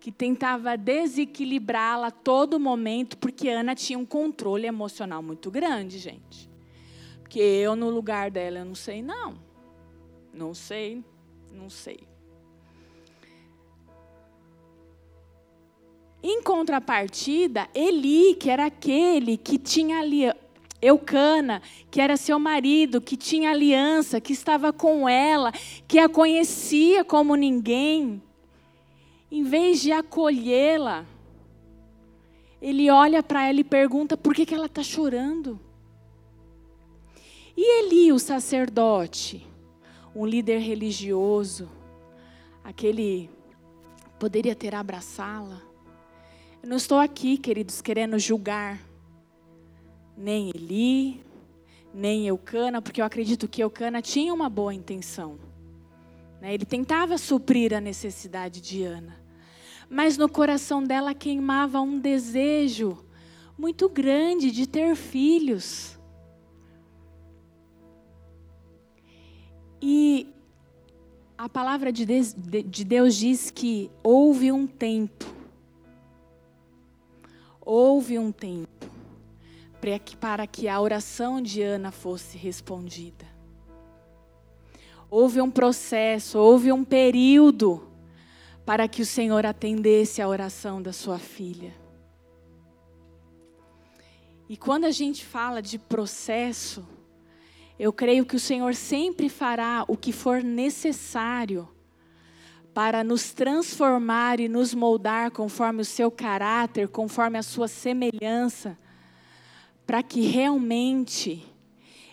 que 0.00 0.10
tentava 0.10 0.76
desequilibrá-la 0.76 2.08
a 2.08 2.10
todo 2.10 2.58
momento, 2.58 3.16
porque 3.18 3.48
Ana 3.48 3.72
tinha 3.72 3.96
um 3.96 4.04
controle 4.04 4.66
emocional 4.66 5.22
muito 5.22 5.48
grande, 5.48 5.98
gente. 5.98 6.50
Porque 7.20 7.38
eu, 7.38 7.76
no 7.76 7.88
lugar 7.88 8.32
dela, 8.32 8.58
eu 8.58 8.64
não 8.64 8.74
sei, 8.74 9.00
não. 9.00 9.38
Não 10.32 10.52
sei, 10.52 11.04
não 11.52 11.70
sei. 11.70 12.00
Em 16.26 16.42
contrapartida, 16.42 17.68
Eli, 17.74 18.34
que 18.36 18.48
era 18.48 18.64
aquele 18.64 19.36
que 19.36 19.58
tinha 19.58 19.98
ali, 19.98 20.22
Eucana, 20.80 21.60
que 21.90 22.00
era 22.00 22.16
seu 22.16 22.38
marido, 22.38 22.98
que 22.98 23.14
tinha 23.14 23.50
aliança, 23.50 24.22
que 24.22 24.32
estava 24.32 24.72
com 24.72 25.06
ela, 25.06 25.52
que 25.86 25.98
a 25.98 26.08
conhecia 26.08 27.04
como 27.04 27.34
ninguém, 27.34 28.22
em 29.30 29.42
vez 29.42 29.82
de 29.82 29.92
acolhê-la, 29.92 31.04
ele 32.58 32.90
olha 32.90 33.22
para 33.22 33.46
ela 33.46 33.60
e 33.60 33.64
pergunta 33.64 34.16
por 34.16 34.34
que, 34.34 34.46
que 34.46 34.54
ela 34.54 34.64
está 34.64 34.82
chorando. 34.82 35.60
E 37.54 37.80
Eli, 37.80 38.10
o 38.14 38.18
sacerdote, 38.18 39.46
um 40.16 40.24
líder 40.24 40.60
religioso, 40.60 41.68
aquele 42.64 43.28
poderia 44.18 44.54
ter 44.54 44.74
abraçá-la. 44.74 45.73
Eu 46.64 46.68
não 46.70 46.78
estou 46.78 46.98
aqui, 46.98 47.36
queridos, 47.36 47.82
querendo 47.82 48.18
julgar 48.18 48.80
nem 50.16 50.48
Eli, 50.48 51.22
nem 51.92 52.26
Eucana, 52.26 52.80
porque 52.80 53.02
eu 53.02 53.04
acredito 53.04 53.46
que 53.46 53.62
Eucana 53.62 54.00
tinha 54.00 54.32
uma 54.32 54.48
boa 54.48 54.72
intenção. 54.72 55.38
Né? 56.40 56.54
Ele 56.54 56.64
tentava 56.64 57.18
suprir 57.18 57.74
a 57.74 57.82
necessidade 57.82 58.62
de 58.62 58.82
Ana. 58.82 59.14
Mas 59.90 60.16
no 60.16 60.26
coração 60.26 60.82
dela 60.82 61.12
queimava 61.12 61.82
um 61.82 61.98
desejo 61.98 63.04
muito 63.58 63.86
grande 63.86 64.50
de 64.50 64.66
ter 64.66 64.96
filhos. 64.96 65.98
E 69.82 70.32
a 71.36 71.46
palavra 71.46 71.92
de 71.92 72.06
Deus 72.86 73.14
diz 73.16 73.50
que 73.50 73.90
houve 74.02 74.50
um 74.50 74.66
tempo, 74.66 75.43
houve 77.64 78.18
um 78.18 78.30
tempo 78.30 78.86
para 80.20 80.46
que 80.46 80.68
a 80.68 80.80
oração 80.80 81.40
de 81.40 81.62
Ana 81.62 81.90
fosse 81.90 82.38
respondida. 82.38 83.26
Houve 85.10 85.40
um 85.40 85.50
processo, 85.50 86.38
houve 86.38 86.72
um 86.72 86.82
período 86.82 87.88
para 88.64 88.88
que 88.88 89.02
o 89.02 89.06
Senhor 89.06 89.44
atendesse 89.44 90.22
a 90.22 90.28
oração 90.28 90.80
da 90.80 90.92
sua 90.92 91.18
filha. 91.18 91.74
E 94.48 94.56
quando 94.56 94.84
a 94.84 94.90
gente 94.90 95.24
fala 95.24 95.60
de 95.60 95.78
processo, 95.78 96.86
eu 97.78 97.92
creio 97.92 98.24
que 98.24 98.36
o 98.36 98.40
Senhor 98.40 98.74
sempre 98.74 99.28
fará 99.28 99.84
o 99.88 99.96
que 99.96 100.12
for 100.12 100.42
necessário 100.42 101.68
para 102.74 103.04
nos 103.04 103.32
transformar 103.32 104.40
e 104.40 104.48
nos 104.48 104.74
moldar 104.74 105.30
conforme 105.30 105.82
o 105.82 105.84
seu 105.84 106.10
caráter, 106.10 106.88
conforme 106.88 107.38
a 107.38 107.42
sua 107.42 107.68
semelhança, 107.68 108.76
para 109.86 110.02
que 110.02 110.22
realmente 110.22 111.46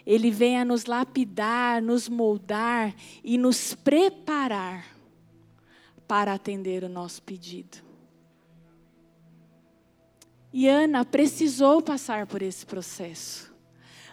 Ele 0.05 0.29
venha 0.29 0.63
nos 0.63 0.85
lapidar, 0.85 1.81
nos 1.81 2.07
moldar 2.07 2.93
e 3.23 3.39
nos 3.39 3.73
preparar 3.73 4.85
para 6.07 6.33
atender 6.33 6.83
o 6.83 6.89
nosso 6.89 7.23
pedido. 7.23 7.79
E 10.53 10.67
Ana 10.67 11.03
precisou 11.03 11.81
passar 11.81 12.27
por 12.27 12.41
esse 12.41 12.65
processo. 12.65 13.51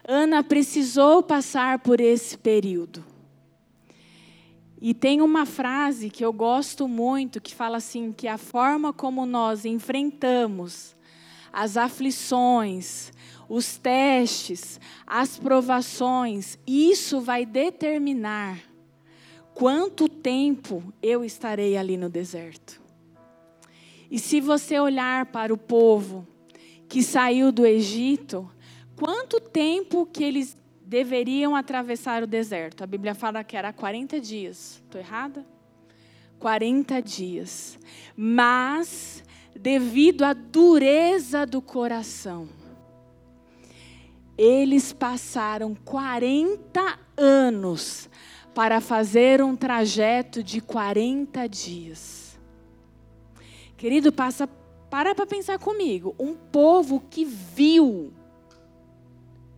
Ana 0.06 0.42
precisou 0.42 1.22
passar 1.22 1.80
por 1.80 2.00
esse 2.00 2.38
período. 2.38 3.04
E 4.80 4.94
tem 4.94 5.20
uma 5.20 5.44
frase 5.44 6.08
que 6.08 6.24
eu 6.24 6.32
gosto 6.32 6.86
muito 6.86 7.40
que 7.40 7.54
fala 7.54 7.78
assim 7.78 8.12
que 8.12 8.28
a 8.28 8.38
forma 8.38 8.92
como 8.92 9.26
nós 9.26 9.64
enfrentamos 9.64 10.96
as 11.52 11.76
aflições, 11.76 13.12
os 13.48 13.78
testes, 13.78 14.78
as 15.06 15.38
provações, 15.38 16.58
isso 16.66 17.20
vai 17.20 17.44
determinar 17.46 18.60
quanto 19.54 20.08
tempo 20.08 20.92
eu 21.02 21.24
estarei 21.24 21.76
ali 21.76 21.96
no 21.96 22.08
deserto. 22.08 22.80
E 24.10 24.18
se 24.18 24.40
você 24.40 24.78
olhar 24.78 25.26
para 25.26 25.52
o 25.52 25.58
povo 25.58 26.26
que 26.88 27.02
saiu 27.02 27.50
do 27.50 27.66
Egito, 27.66 28.48
quanto 28.96 29.40
tempo 29.40 30.06
que 30.06 30.24
eles 30.24 30.56
deveriam 30.88 31.54
atravessar 31.54 32.22
o 32.22 32.26
deserto? 32.26 32.82
A 32.82 32.86
Bíblia 32.86 33.14
fala 33.14 33.44
que 33.44 33.56
era 33.56 33.72
40 33.74 34.18
dias. 34.18 34.80
Estou 34.82 34.98
errada? 34.98 35.44
40 36.38 37.02
dias. 37.02 37.78
Mas, 38.16 39.22
devido 39.54 40.24
à 40.24 40.32
dureza 40.32 41.44
do 41.44 41.60
coração, 41.60 42.48
eles 44.36 44.90
passaram 44.94 45.74
40 45.84 46.98
anos 47.18 48.08
para 48.54 48.80
fazer 48.80 49.42
um 49.42 49.54
trajeto 49.54 50.42
de 50.42 50.62
40 50.62 51.46
dias. 51.48 52.38
Querido, 53.76 54.10
passa, 54.10 54.48
para 54.88 55.14
para 55.14 55.26
pensar 55.26 55.58
comigo. 55.58 56.14
Um 56.18 56.34
povo 56.34 57.04
que 57.10 57.26
viu 57.26 58.12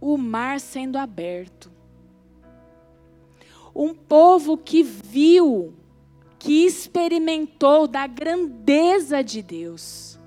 o 0.00 0.16
mar 0.16 0.58
sendo 0.58 0.96
aberto. 0.96 1.70
Um 3.74 3.94
povo 3.94 4.56
que 4.56 4.82
viu, 4.82 5.74
que 6.38 6.64
experimentou 6.64 7.86
da 7.86 8.06
grandeza 8.06 9.22
de 9.22 9.42
Deus. 9.42 10.18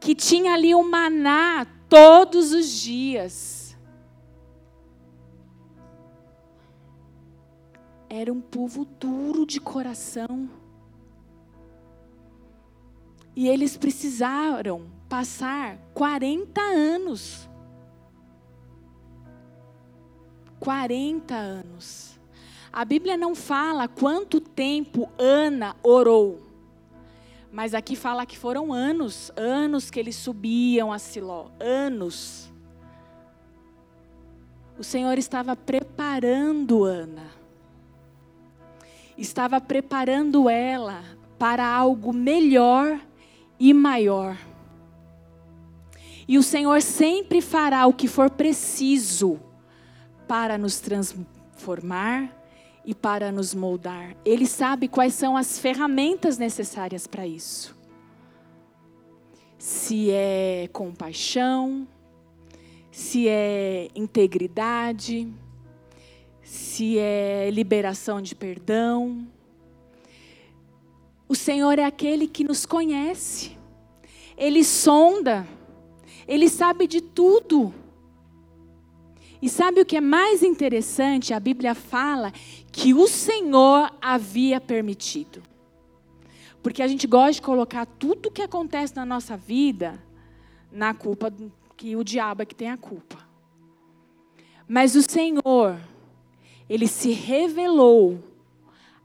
Que 0.00 0.14
tinha 0.14 0.54
ali 0.54 0.74
o 0.74 0.82
maná 0.82 1.66
todos 1.88 2.52
os 2.52 2.68
dias. 2.70 3.76
Era 8.08 8.32
um 8.32 8.40
povo 8.40 8.84
duro 8.84 9.46
de 9.46 9.60
coração. 9.60 10.48
E 13.34 13.48
eles 13.48 13.76
precisaram 13.76 14.86
passar 15.08 15.78
40 15.92 16.60
anos. 16.60 17.48
40 20.60 21.34
anos. 21.34 22.18
A 22.72 22.84
Bíblia 22.84 23.16
não 23.16 23.34
fala 23.34 23.88
quanto 23.88 24.40
tempo 24.40 25.08
Ana 25.18 25.74
orou. 25.82 26.42
Mas 27.50 27.72
aqui 27.72 27.96
fala 27.96 28.26
que 28.26 28.36
foram 28.36 28.72
anos, 28.72 29.32
anos 29.34 29.90
que 29.90 29.98
eles 29.98 30.16
subiam 30.16 30.92
a 30.92 30.98
Siló, 30.98 31.46
anos. 31.58 32.52
O 34.78 34.84
Senhor 34.84 35.16
estava 35.16 35.56
preparando 35.56 36.84
Ana. 36.84 37.30
Estava 39.16 39.58
preparando 39.58 40.50
ela 40.50 41.02
para 41.38 41.66
algo 41.66 42.12
melhor 42.12 43.00
e 43.58 43.72
maior. 43.72 44.36
E 46.28 46.36
o 46.36 46.42
Senhor 46.42 46.82
sempre 46.82 47.40
fará 47.40 47.86
o 47.86 47.94
que 47.94 48.06
for 48.06 48.28
preciso 48.28 49.40
para 50.26 50.58
nos 50.58 50.80
transformar 50.80 52.32
e 52.84 52.94
para 52.94 53.32
nos 53.32 53.54
moldar. 53.54 54.16
Ele 54.24 54.46
sabe 54.46 54.88
quais 54.88 55.14
são 55.14 55.36
as 55.36 55.58
ferramentas 55.58 56.38
necessárias 56.38 57.06
para 57.06 57.26
isso. 57.26 57.76
Se 59.58 60.10
é 60.10 60.68
compaixão, 60.72 61.86
se 62.90 63.28
é 63.28 63.88
integridade, 63.94 65.32
se 66.42 66.98
é 66.98 67.50
liberação 67.50 68.22
de 68.22 68.34
perdão, 68.34 69.26
o 71.28 71.34
Senhor 71.34 71.78
é 71.78 71.84
aquele 71.84 72.28
que 72.28 72.44
nos 72.44 72.64
conhece, 72.64 73.56
Ele 74.36 74.62
sonda, 74.62 75.46
Ele 76.28 76.48
sabe 76.48 76.86
de 76.86 77.00
tudo. 77.00 77.74
E 79.46 79.48
sabe 79.48 79.80
o 79.80 79.86
que 79.86 79.96
é 79.96 80.00
mais 80.00 80.42
interessante? 80.42 81.32
A 81.32 81.38
Bíblia 81.38 81.72
fala 81.72 82.32
que 82.72 82.92
o 82.92 83.06
Senhor 83.06 83.96
havia 84.02 84.60
permitido. 84.60 85.40
Porque 86.60 86.82
a 86.82 86.88
gente 86.88 87.06
gosta 87.06 87.34
de 87.34 87.42
colocar 87.42 87.86
tudo 87.86 88.26
o 88.26 88.32
que 88.32 88.42
acontece 88.42 88.96
na 88.96 89.06
nossa 89.06 89.36
vida 89.36 90.02
na 90.72 90.92
culpa 90.92 91.32
que 91.76 91.94
o 91.94 92.02
diabo 92.02 92.42
é 92.42 92.44
que 92.44 92.56
tem 92.56 92.70
a 92.70 92.76
culpa. 92.76 93.18
Mas 94.66 94.96
o 94.96 95.02
Senhor, 95.02 95.78
ele 96.68 96.88
se 96.88 97.12
revelou 97.12 98.18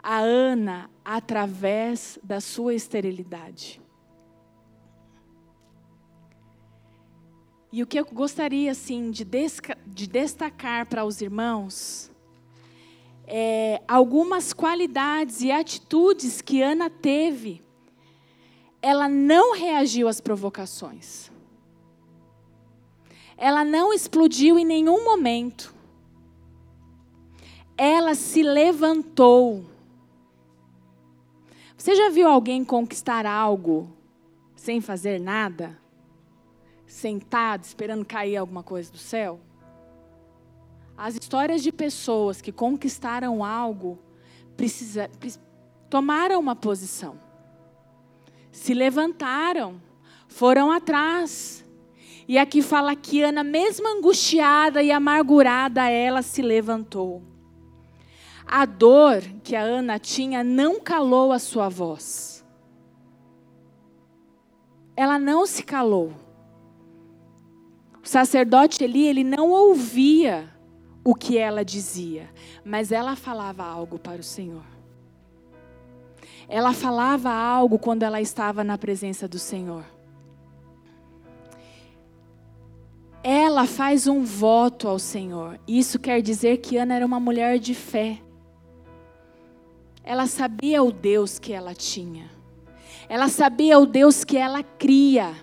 a 0.01 0.17
Ana 0.17 0.89
através 1.06 2.17
da 2.23 2.41
sua 2.41 2.73
esterilidade. 2.73 3.80
E 7.71 7.81
o 7.81 7.88
que 7.88 7.99
eu 7.99 8.05
gostaria 8.05 8.71
assim 8.71 9.12
de, 9.12 9.25
de 9.88 10.07
destacar 10.07 10.86
para 10.86 11.05
os 11.05 11.21
irmãos 11.21 12.12
é 13.25 13.81
algumas 13.88 14.51
qualidades 14.51 15.41
e 15.41 15.51
atitudes 15.51 16.41
que 16.41 16.62
Ana 16.62 16.89
teve. 16.89 17.62
Ela 18.81 19.07
não 19.07 19.55
reagiu 19.55 20.07
às 20.07 20.19
provocações. 20.19 21.31
Ela 23.38 23.63
não 23.63 23.93
explodiu 23.93 24.60
em 24.60 24.65
nenhum 24.65 25.03
momento. 25.03 25.73
Ela 27.77 28.13
se 28.15 28.43
levantou 28.43 29.71
você 31.81 31.95
já 31.95 32.10
viu 32.10 32.27
alguém 32.27 32.63
conquistar 32.63 33.25
algo 33.25 33.89
sem 34.55 34.79
fazer 34.79 35.19
nada? 35.19 35.81
Sentado, 36.91 37.63
esperando 37.63 38.04
cair 38.04 38.36
alguma 38.36 38.62
coisa 38.62 38.91
do 38.91 38.97
céu? 38.97 39.39
As 40.97 41.15
histórias 41.15 41.63
de 41.63 41.71
pessoas 41.71 42.41
que 42.41 42.51
conquistaram 42.51 43.45
algo 43.45 43.97
precisa, 44.58 45.10
tomaram 45.89 46.38
uma 46.38 46.54
posição, 46.54 47.17
se 48.51 48.73
levantaram, 48.73 49.82
foram 50.27 50.69
atrás. 50.69 51.63
E 52.27 52.38
aqui 52.38 52.62
fala 52.62 52.93
que 52.93 53.23
Ana, 53.23 53.41
mesmo 53.41 53.88
angustiada 53.88 54.84
e 54.84 54.91
amargurada, 54.91 55.89
ela 55.89 56.21
se 56.21 56.41
levantou. 56.41 57.23
A 58.45 58.65
dor 58.65 59.21
que 59.45 59.56
a 59.56 59.62
Ana 59.62 59.97
tinha 59.97 60.43
não 60.43 60.82
calou 60.82 61.32
a 61.32 61.39
sua 61.39 61.69
voz. 61.69 62.45
Ela 64.93 65.17
não 65.17 65.45
se 65.47 65.63
calou. 65.63 66.20
O 68.03 68.07
sacerdote 68.07 68.83
Eli, 68.83 69.05
ele 69.05 69.23
não 69.23 69.49
ouvia 69.49 70.49
o 71.03 71.15
que 71.15 71.37
ela 71.37 71.63
dizia, 71.63 72.29
mas 72.63 72.91
ela 72.91 73.15
falava 73.15 73.63
algo 73.63 73.99
para 73.99 74.21
o 74.21 74.23
Senhor. 74.23 74.63
Ela 76.47 76.73
falava 76.73 77.31
algo 77.31 77.79
quando 77.79 78.03
ela 78.03 78.19
estava 78.19 78.63
na 78.63 78.77
presença 78.77 79.27
do 79.27 79.39
Senhor. 79.39 79.85
Ela 83.23 83.67
faz 83.67 84.07
um 84.07 84.23
voto 84.23 84.87
ao 84.87 84.97
Senhor. 84.97 85.59
Isso 85.67 85.99
quer 85.99 86.21
dizer 86.21 86.57
que 86.57 86.77
Ana 86.77 86.95
era 86.95 87.05
uma 87.05 87.19
mulher 87.19 87.59
de 87.59 87.75
fé. 87.75 88.19
Ela 90.03 90.25
sabia 90.25 90.81
o 90.81 90.91
Deus 90.91 91.37
que 91.37 91.53
ela 91.53 91.75
tinha. 91.75 92.29
Ela 93.07 93.27
sabia 93.27 93.77
o 93.77 93.85
Deus 93.85 94.23
que 94.23 94.37
ela 94.37 94.63
cria. 94.63 95.33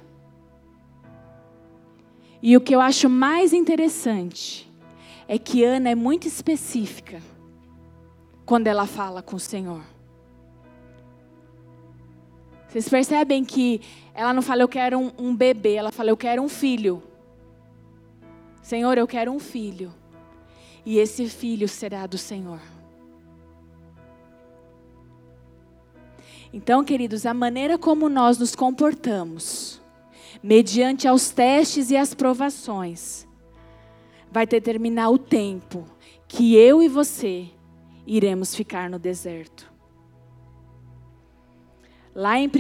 E 2.43 2.57
o 2.57 2.61
que 2.61 2.75
eu 2.75 2.81
acho 2.81 3.09
mais 3.09 3.53
interessante 3.53 4.71
é 5.27 5.39
que 5.39 5.65
Ana 5.65 5.91
é 5.91 5.95
muito 5.95 6.27
específica 6.27 7.21
quando 8.47 8.67
ela 8.67 8.87
fala 8.87 9.23
com 9.23 9.37
o 9.37 9.41
Senhor. 9.41 9.83
Vocês 12.69 12.89
percebem 12.89 13.45
que 13.45 13.81
ela 14.15 14.33
não 14.33 14.43
fala 14.43 14.63
eu 14.63 14.69
quero 14.69 14.99
um, 14.99 15.13
um 15.19 15.35
bebê, 15.35 15.75
ela 15.75 15.91
fala 15.91 16.11
eu 16.11 16.17
quero 16.17 16.43
um 16.43 16.49
filho. 16.49 17.03
Senhor, 18.63 18.97
eu 18.99 19.07
quero 19.07 19.33
um 19.33 19.39
filho. 19.39 19.93
E 20.85 20.99
esse 20.99 21.29
filho 21.29 21.69
será 21.69 22.07
do 22.07 22.19
Senhor. 22.19 22.61
Então, 26.53 26.83
queridos, 26.83 27.27
a 27.27 27.35
maneira 27.35 27.77
como 27.77 28.09
nós 28.09 28.39
nos 28.39 28.55
comportamos, 28.55 29.78
mediante 30.43 31.09
aos 31.09 31.31
testes 31.31 31.91
e 31.91 31.97
as 31.97 32.15
provações, 32.15 33.27
vai 34.31 34.47
determinar 34.47 35.11
o 35.11 35.19
tempo 35.19 35.85
que 36.27 36.55
eu 36.55 36.83
e 36.83 36.89
você 36.89 37.49
iremos 38.07 38.55
ficar 38.55 38.89
no 38.89 38.99
deserto. 38.99 39.69
Lá 42.15 42.37
em 42.37 42.49
1 42.49 42.51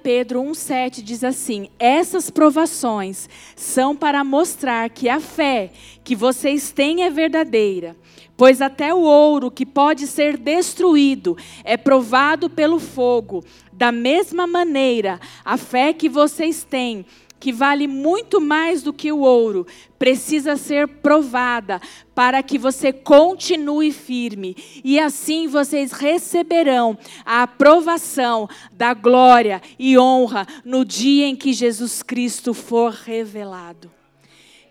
Pedro 0.00 0.40
1,7 0.42 1.02
diz 1.02 1.24
assim: 1.24 1.68
Essas 1.76 2.30
provações 2.30 3.28
são 3.56 3.96
para 3.96 4.22
mostrar 4.22 4.88
que 4.90 5.08
a 5.08 5.18
fé 5.18 5.72
que 6.04 6.14
vocês 6.14 6.70
têm 6.70 7.02
é 7.02 7.10
verdadeira. 7.10 7.96
Pois 8.36 8.62
até 8.62 8.94
o 8.94 9.00
ouro 9.00 9.50
que 9.50 9.66
pode 9.66 10.06
ser 10.06 10.36
destruído 10.36 11.36
é 11.64 11.76
provado 11.76 12.48
pelo 12.48 12.78
fogo. 12.78 13.44
Da 13.72 13.90
mesma 13.90 14.46
maneira, 14.46 15.18
a 15.44 15.56
fé 15.56 15.92
que 15.92 16.08
vocês 16.08 16.62
têm 16.62 17.04
que 17.40 17.52
vale 17.52 17.86
muito 17.86 18.40
mais 18.40 18.82
do 18.82 18.92
que 18.92 19.12
o 19.12 19.20
ouro, 19.20 19.66
precisa 19.98 20.56
ser 20.56 20.88
provada 20.88 21.80
para 22.14 22.42
que 22.42 22.58
você 22.58 22.92
continue 22.92 23.92
firme. 23.92 24.56
E 24.84 24.98
assim 24.98 25.46
vocês 25.46 25.92
receberão 25.92 26.98
a 27.24 27.42
aprovação 27.42 28.48
da 28.72 28.94
glória 28.94 29.62
e 29.78 29.98
honra 29.98 30.46
no 30.64 30.84
dia 30.84 31.26
em 31.26 31.36
que 31.36 31.52
Jesus 31.52 32.02
Cristo 32.02 32.52
for 32.52 32.92
revelado. 32.92 33.90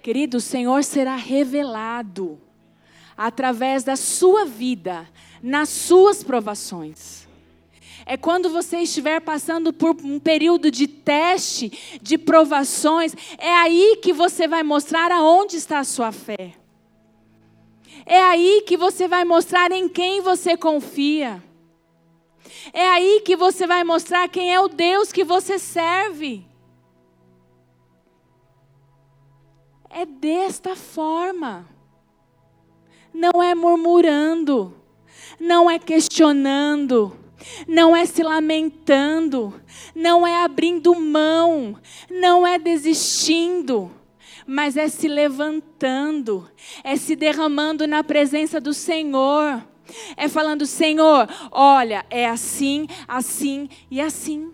Querido, 0.02 0.38
o 0.38 0.42
Senhor 0.42 0.84
será 0.84 1.16
revelado 1.16 2.40
através 3.18 3.84
da 3.84 3.96
sua 3.96 4.46
vida, 4.46 5.08
nas 5.42 5.70
suas 5.70 6.24
provações 6.24 7.27
é 8.10 8.16
quando 8.16 8.50
você 8.50 8.78
estiver 8.78 9.20
passando 9.20 9.74
por 9.74 9.94
um 10.02 10.18
período 10.18 10.72
de 10.72 10.88
teste, 10.88 12.00
de 12.02 12.18
provações, 12.18 13.14
é 13.38 13.54
aí 13.54 14.00
que 14.02 14.14
você 14.14 14.48
vai 14.48 14.64
mostrar 14.64 15.12
aonde 15.12 15.58
está 15.58 15.80
a 15.80 15.84
sua 15.84 16.14
fé. 16.14 16.54
É 18.06 18.24
aí 18.24 18.64
que 18.66 18.78
você 18.78 19.10
vai 19.10 19.26
mostrar 19.26 19.74
em 19.74 19.90
quem 19.90 20.22
você 20.22 20.56
confia. 20.56 21.44
É 22.72 22.88
aí 22.88 23.22
que 23.26 23.36
você 23.36 23.68
vai 23.68 23.84
mostrar 23.84 24.30
quem 24.30 24.54
é 24.54 24.60
o 24.62 24.70
Deus 24.70 25.12
que 25.12 25.26
você 25.26 25.60
serve. 25.60 26.48
É 29.90 30.06
desta 30.06 30.78
forma. 30.78 31.68
Não 33.14 33.44
é 33.44 33.54
murmurando, 33.54 34.74
não 35.38 35.70
é 35.70 35.78
questionando 35.78 37.27
não 37.68 37.96
é 37.96 38.06
se 38.06 38.24
lamentando, 38.24 39.54
não 39.94 40.26
é 40.26 40.44
abrindo 40.44 40.96
mão, 40.96 41.78
não 42.10 42.46
é 42.46 42.58
desistindo, 42.58 43.92
mas 44.46 44.78
é 44.78 44.88
se 44.88 45.08
levantando, 45.08 46.50
é 46.84 46.96
se 46.96 47.16
derramando 47.16 47.86
na 47.88 48.04
presença 48.04 48.62
do 48.62 48.74
Senhor, 48.74 49.64
é 50.16 50.28
falando: 50.28 50.66
Senhor, 50.66 51.28
olha, 51.52 52.06
é 52.10 52.28
assim, 52.28 52.88
assim 53.08 53.70
e 53.90 54.00
assim. 54.00 54.52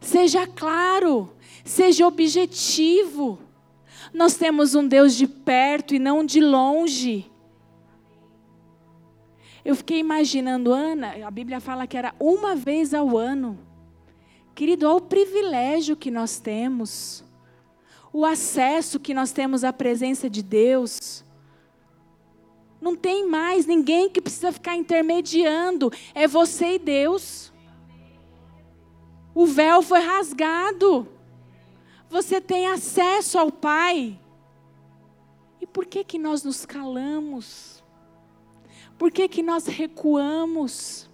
Seja 0.00 0.46
claro, 0.46 1.34
seja 1.64 2.06
objetivo. 2.06 3.38
Nós 4.12 4.34
temos 4.34 4.74
um 4.74 4.86
Deus 4.86 5.14
de 5.14 5.26
perto 5.26 5.94
e 5.94 5.98
não 5.98 6.24
de 6.24 6.40
longe. 6.40 7.29
Eu 9.64 9.76
fiquei 9.76 9.98
imaginando, 9.98 10.72
Ana, 10.72 11.26
a 11.26 11.30
Bíblia 11.30 11.60
fala 11.60 11.86
que 11.86 11.96
era 11.96 12.14
uma 12.18 12.56
vez 12.56 12.94
ao 12.94 13.16
ano. 13.16 13.58
Querido, 14.54 14.86
olha 14.86 14.96
o 14.96 15.00
privilégio 15.00 15.96
que 15.96 16.10
nós 16.10 16.38
temos, 16.38 17.24
o 18.12 18.24
acesso 18.24 18.98
que 18.98 19.14
nós 19.14 19.32
temos 19.32 19.64
à 19.64 19.72
presença 19.72 20.28
de 20.28 20.42
Deus. 20.42 21.24
Não 22.80 22.96
tem 22.96 23.26
mais 23.28 23.66
ninguém 23.66 24.08
que 24.08 24.20
precisa 24.20 24.52
ficar 24.52 24.76
intermediando, 24.76 25.92
é 26.14 26.26
você 26.26 26.74
e 26.74 26.78
Deus. 26.78 27.52
O 29.34 29.46
véu 29.46 29.82
foi 29.82 30.00
rasgado. 30.00 31.06
Você 32.08 32.40
tem 32.40 32.66
acesso 32.66 33.38
ao 33.38 33.52
Pai. 33.52 34.18
E 35.60 35.66
por 35.66 35.86
que 35.86 36.02
que 36.02 36.18
nós 36.18 36.42
nos 36.42 36.66
calamos? 36.66 37.79
Por 39.00 39.10
que, 39.10 39.26
que 39.28 39.42
nós 39.42 39.64
recuamos? 39.64 41.08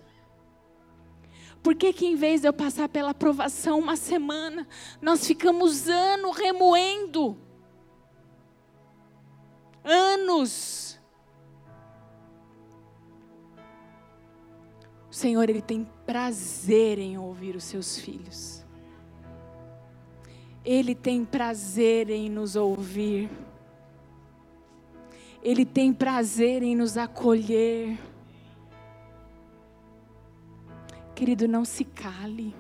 Por 1.62 1.72
que, 1.72 1.92
que 1.92 2.04
em 2.04 2.16
vez 2.16 2.40
de 2.40 2.48
eu 2.48 2.52
passar 2.52 2.88
pela 2.88 3.10
aprovação 3.10 3.78
uma 3.78 3.94
semana, 3.94 4.66
nós 5.00 5.24
ficamos 5.24 5.88
anos 5.88 6.36
remoendo? 6.36 7.38
Anos. 9.84 10.98
O 15.08 15.14
Senhor, 15.14 15.48
Ele 15.48 15.62
tem 15.62 15.88
prazer 16.04 16.98
em 16.98 17.16
ouvir 17.16 17.54
os 17.54 17.62
seus 17.62 18.00
filhos. 18.00 18.64
Ele 20.64 20.92
tem 20.92 21.24
prazer 21.24 22.10
em 22.10 22.28
nos 22.28 22.56
ouvir. 22.56 23.30
Ele 25.46 25.64
tem 25.64 25.92
prazer 25.92 26.60
em 26.64 26.74
nos 26.74 26.96
acolher. 26.96 27.96
Querido, 31.14 31.46
não 31.46 31.64
se 31.64 31.84
cale. 31.84 32.52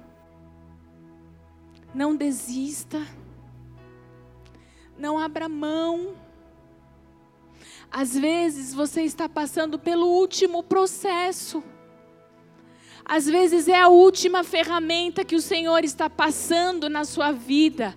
Não 1.92 2.14
desista. 2.14 3.04
Não 4.96 5.18
abra 5.18 5.48
mão. 5.48 6.14
Às 7.90 8.16
vezes 8.16 8.72
você 8.72 9.02
está 9.02 9.28
passando 9.28 9.80
pelo 9.80 10.06
último 10.06 10.62
processo. 10.62 11.64
Às 13.08 13.26
vezes 13.26 13.68
é 13.68 13.80
a 13.80 13.88
última 13.88 14.42
ferramenta 14.42 15.24
que 15.24 15.36
o 15.36 15.40
Senhor 15.40 15.84
está 15.84 16.10
passando 16.10 16.90
na 16.90 17.04
sua 17.04 17.30
vida 17.30 17.96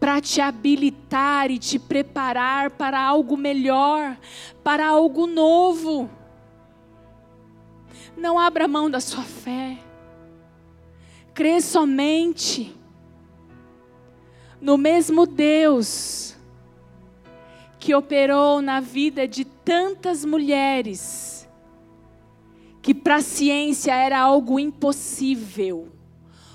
para 0.00 0.20
te 0.20 0.40
habilitar 0.40 1.48
e 1.48 1.58
te 1.58 1.78
preparar 1.78 2.70
para 2.72 3.00
algo 3.00 3.36
melhor, 3.36 4.18
para 4.64 4.88
algo 4.88 5.28
novo. 5.28 6.10
Não 8.16 8.36
abra 8.36 8.66
mão 8.66 8.90
da 8.90 8.98
sua 8.98 9.22
fé. 9.22 9.78
Crê 11.32 11.60
somente 11.60 12.74
no 14.60 14.76
mesmo 14.76 15.24
Deus 15.24 16.36
que 17.78 17.94
operou 17.94 18.60
na 18.60 18.80
vida 18.80 19.28
de 19.28 19.44
tantas 19.44 20.24
mulheres, 20.24 21.27
que 22.88 22.94
para 22.94 23.16
a 23.16 23.20
ciência 23.20 23.94
era 23.94 24.18
algo 24.18 24.58
impossível 24.58 25.92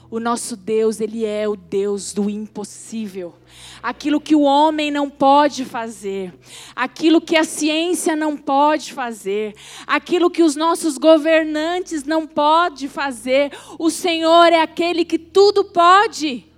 O 0.10 0.20
nosso 0.20 0.58
Deus, 0.58 1.00
Ele 1.00 1.24
é 1.24 1.48
o 1.48 1.56
Deus 1.56 2.12
do 2.12 2.28
impossível. 2.28 3.36
Aquilo 3.84 4.20
que 4.20 4.34
o 4.34 4.42
homem 4.42 4.90
não 4.90 5.12
pode 5.12 5.64
fazer, 5.64 6.34
aquilo 6.76 7.22
que 7.22 7.36
a 7.36 7.44
ciência 7.44 8.16
não 8.16 8.36
pode 8.36 8.94
fazer, 8.94 9.56
aquilo 9.86 10.32
que 10.32 10.42
os 10.42 10.56
nossos 10.56 10.98
governantes 10.98 12.04
não 12.04 12.26
podem 12.26 12.90
fazer, 12.90 13.52
o 13.78 13.92
Senhor 13.92 14.52
é 14.52 14.60
aquele 14.60 15.06
que 15.06 15.20
tudo 15.20 15.66
pode. 15.66 16.52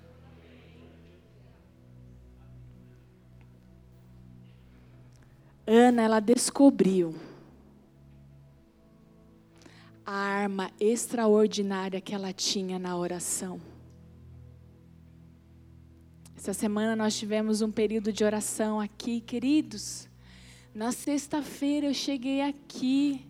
Ana, 5.68 6.02
ela 6.02 6.20
descobriu 6.22 7.25
a 10.06 10.14
arma 10.14 10.72
extraordinária 10.80 12.00
que 12.00 12.14
ela 12.14 12.32
tinha 12.32 12.78
na 12.78 12.96
oração. 12.96 13.60
Essa 16.38 16.54
semana 16.54 16.96
nós 16.96 17.18
tivemos 17.18 17.62
um 17.62 17.72
período 17.72 18.14
de 18.14 18.24
oração 18.24 18.80
aqui, 18.80 19.20
queridos. 19.20 20.08
Na 20.74 20.92
sexta-feira 20.92 21.88
eu 21.88 21.94
cheguei 21.94 22.42
aqui, 22.42 23.26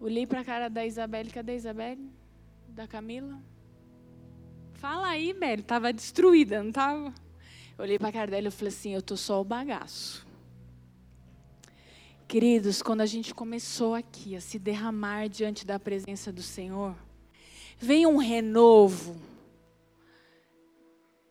olhei 0.00 0.26
para 0.26 0.40
a 0.40 0.44
cara 0.44 0.68
da 0.68 0.86
Isabelle, 0.86 1.30
cadê 1.30 1.52
a 1.52 1.56
Isabelle? 1.56 2.10
Da 2.68 2.86
Camila? 2.86 3.38
Fala 4.74 5.08
aí, 5.08 5.32
Belle, 5.32 5.62
estava 5.62 5.92
destruída, 5.92 6.62
não 6.62 6.70
estava? 6.70 7.12
Olhei 7.78 7.98
para 7.98 8.08
a 8.08 8.12
cara 8.12 8.30
dela 8.30 8.48
e 8.48 8.50
falei 8.50 8.72
assim: 8.72 8.94
eu 8.94 9.02
tô 9.02 9.16
só 9.16 9.40
o 9.40 9.44
bagaço. 9.44 10.25
Queridos, 12.28 12.82
quando 12.82 13.02
a 13.02 13.06
gente 13.06 13.32
começou 13.32 13.94
aqui 13.94 14.34
a 14.34 14.40
se 14.40 14.58
derramar 14.58 15.28
diante 15.28 15.64
da 15.64 15.78
presença 15.78 16.32
do 16.32 16.42
Senhor, 16.42 16.96
veio 17.78 18.08
um 18.08 18.16
renovo. 18.16 19.16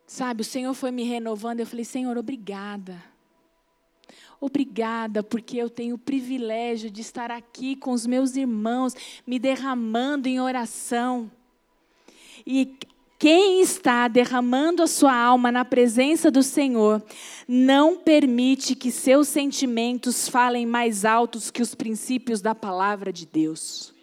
Sabe, 0.07 0.41
o 0.41 0.45
Senhor 0.45 0.73
foi 0.73 0.91
me 0.91 1.03
renovando, 1.03 1.59
eu 1.59 1.65
falei: 1.65 1.83
Senhor, 1.83 2.17
obrigada. 2.17 3.03
Obrigada, 4.39 5.21
porque 5.21 5.57
eu 5.57 5.69
tenho 5.69 5.95
o 5.95 5.99
privilégio 5.99 6.89
de 6.89 7.01
estar 7.01 7.29
aqui 7.29 7.75
com 7.75 7.91
os 7.91 8.05
meus 8.05 8.37
irmãos, 8.37 8.95
me 9.27 9.37
derramando 9.37 10.29
em 10.29 10.39
oração. 10.39 11.29
E 12.47 12.77
quem 13.17 13.61
está 13.61 14.07
derramando 14.07 14.83
a 14.83 14.87
sua 14.87 15.15
alma 15.15 15.51
na 15.51 15.63
presença 15.63 16.29
do 16.29 16.43
Senhor, 16.43 17.01
não 17.47 17.95
permite 17.97 18.75
que 18.75 18.91
seus 18.91 19.27
sentimentos 19.27 20.27
falem 20.27 20.65
mais 20.65 21.05
altos 21.05 21.49
que 21.49 21.61
os 21.61 21.73
princípios 21.73 22.41
da 22.41 22.53
palavra 22.53 23.13
de 23.13 23.25
Deus. 23.25 23.93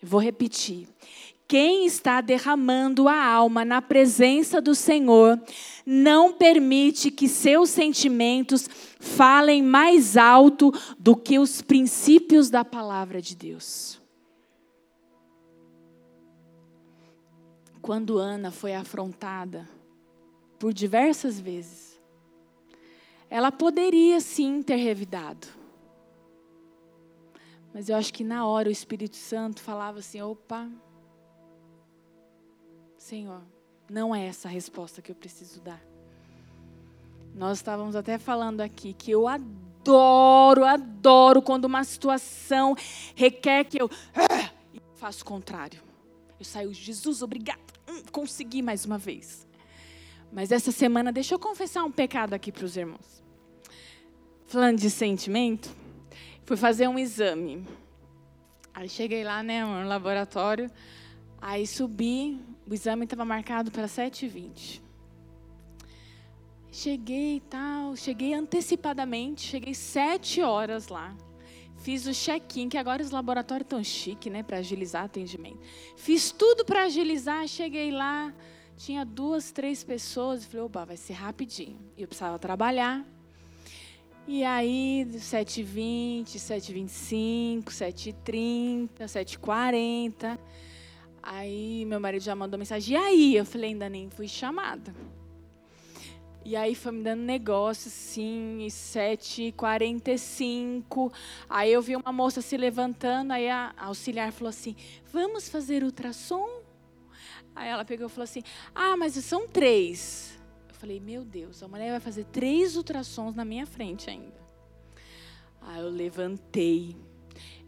Vou 0.00 0.20
repetir. 0.20 0.86
Quem 1.48 1.86
está 1.86 2.20
derramando 2.20 3.08
a 3.08 3.24
alma 3.24 3.64
na 3.64 3.80
presença 3.80 4.60
do 4.60 4.74
Senhor, 4.74 5.40
não 5.84 6.32
permite 6.32 7.10
que 7.10 7.28
seus 7.28 7.70
sentimentos 7.70 8.68
falem 8.98 9.62
mais 9.62 10.16
alto 10.16 10.72
do 10.98 11.14
que 11.14 11.38
os 11.38 11.62
princípios 11.62 12.50
da 12.50 12.64
palavra 12.64 13.22
de 13.22 13.36
Deus. 13.36 14.00
Quando 17.86 18.18
Ana 18.18 18.50
foi 18.50 18.74
afrontada 18.74 19.64
por 20.58 20.74
diversas 20.74 21.38
vezes, 21.38 21.96
ela 23.30 23.52
poderia 23.52 24.20
sim 24.20 24.60
ter 24.60 24.74
revidado. 24.74 25.46
Mas 27.72 27.88
eu 27.88 27.94
acho 27.94 28.12
que 28.12 28.24
na 28.24 28.44
hora 28.44 28.68
o 28.68 28.72
Espírito 28.72 29.14
Santo 29.14 29.60
falava 29.60 30.00
assim: 30.00 30.20
opa, 30.20 30.68
Senhor, 32.98 33.42
não 33.88 34.12
é 34.12 34.26
essa 34.26 34.48
a 34.48 34.50
resposta 34.50 35.00
que 35.00 35.12
eu 35.12 35.14
preciso 35.14 35.60
dar. 35.60 35.80
Nós 37.36 37.58
estávamos 37.58 37.94
até 37.94 38.18
falando 38.18 38.62
aqui 38.62 38.94
que 38.94 39.12
eu 39.12 39.28
adoro, 39.28 40.64
adoro 40.64 41.40
quando 41.40 41.66
uma 41.66 41.84
situação 41.84 42.74
requer 43.14 43.62
que 43.62 43.80
eu 43.80 43.88
ah, 44.12 44.50
faço 44.94 45.22
o 45.22 45.26
contrário. 45.26 45.80
Eu 46.36 46.44
saio, 46.44 46.74
Jesus, 46.74 47.22
obrigado 47.22 47.65
consegui 48.10 48.62
mais 48.62 48.84
uma 48.84 48.98
vez. 48.98 49.46
Mas 50.32 50.52
essa 50.52 50.72
semana, 50.72 51.12
deixa 51.12 51.34
eu 51.34 51.38
confessar 51.38 51.84
um 51.84 51.90
pecado 51.90 52.34
aqui 52.34 52.50
para 52.50 52.64
os 52.64 52.76
irmãos. 52.76 53.22
Falando 54.46 54.78
de 54.78 54.90
sentimento, 54.90 55.70
fui 56.44 56.56
fazer 56.56 56.88
um 56.88 56.98
exame. 56.98 57.66
Aí 58.74 58.88
cheguei 58.88 59.24
lá, 59.24 59.42
né, 59.42 59.64
no 59.64 59.88
laboratório. 59.88 60.70
Aí 61.40 61.66
subi, 61.66 62.40
o 62.68 62.74
exame 62.74 63.04
estava 63.04 63.24
marcado 63.24 63.70
para 63.70 63.86
7h20. 63.86 64.80
Cheguei 66.70 67.36
e 67.36 67.40
tal, 67.40 67.96
cheguei 67.96 68.34
antecipadamente, 68.34 69.40
cheguei 69.40 69.72
sete 69.72 70.42
horas 70.42 70.88
lá. 70.88 71.16
Fiz 71.86 72.04
o 72.04 72.12
check-in, 72.12 72.68
que 72.68 72.76
agora 72.76 73.00
os 73.00 73.12
laboratórios 73.12 73.64
estão 73.64 73.84
chique, 73.84 74.28
né, 74.28 74.42
para 74.42 74.56
agilizar 74.56 75.04
atendimento. 75.04 75.60
Fiz 75.96 76.32
tudo 76.32 76.64
para 76.64 76.82
agilizar, 76.82 77.46
cheguei 77.46 77.92
lá, 77.92 78.34
tinha 78.76 79.04
duas, 79.04 79.52
três 79.52 79.84
pessoas, 79.84 80.42
e 80.42 80.46
falei, 80.48 80.66
opa, 80.66 80.84
vai 80.84 80.96
ser 80.96 81.12
rapidinho. 81.12 81.78
E 81.96 82.02
eu 82.02 82.08
precisava 82.08 82.40
trabalhar. 82.40 83.06
E 84.26 84.42
aí, 84.42 85.06
7h20, 85.12 86.24
7h25, 86.24 87.66
7h30, 87.66 88.88
7h40. 89.04 90.36
Aí 91.22 91.84
meu 91.84 92.00
marido 92.00 92.22
já 92.22 92.34
mandou 92.34 92.58
mensagem, 92.58 92.94
e 92.94 92.96
aí? 92.96 93.36
Eu 93.36 93.44
falei, 93.44 93.70
ainda 93.70 93.88
nem 93.88 94.10
fui 94.10 94.26
chamada. 94.26 94.92
E 96.48 96.54
aí 96.54 96.76
foi 96.76 96.92
me 96.92 97.02
dando 97.02 97.22
negócio, 97.22 97.90
sim, 97.90 98.68
7h45. 98.70 101.12
Aí 101.50 101.72
eu 101.72 101.82
vi 101.82 101.96
uma 101.96 102.12
moça 102.12 102.40
se 102.40 102.56
levantando, 102.56 103.32
aí 103.32 103.50
a 103.50 103.74
auxiliar 103.76 104.30
falou 104.30 104.50
assim: 104.50 104.76
vamos 105.12 105.48
fazer 105.48 105.82
ultrassom? 105.82 106.48
Aí 107.52 107.68
ela 107.68 107.84
pegou 107.84 108.06
e 108.06 108.08
falou 108.08 108.22
assim: 108.22 108.44
ah, 108.72 108.96
mas 108.96 109.14
são 109.14 109.48
três. 109.48 110.38
Eu 110.68 110.74
falei: 110.76 111.00
meu 111.00 111.24
Deus, 111.24 111.64
a 111.64 111.68
mulher 111.68 111.90
vai 111.90 111.98
fazer 111.98 112.22
três 112.26 112.76
ultrassons 112.76 113.34
na 113.34 113.44
minha 113.44 113.66
frente 113.66 114.08
ainda. 114.08 114.40
Aí 115.60 115.80
eu 115.80 115.90
levantei. 115.90 116.96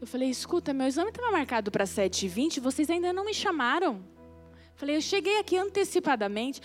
Eu 0.00 0.06
falei: 0.06 0.30
escuta, 0.30 0.72
meu 0.72 0.86
exame 0.86 1.10
estava 1.10 1.32
marcado 1.32 1.72
para 1.72 1.84
7h20, 1.84 2.60
vocês 2.60 2.88
ainda 2.88 3.12
não 3.12 3.24
me 3.24 3.34
chamaram. 3.34 4.04
Falei, 4.76 4.94
eu 4.94 5.00
cheguei 5.00 5.40
aqui 5.40 5.56
antecipadamente. 5.56 6.60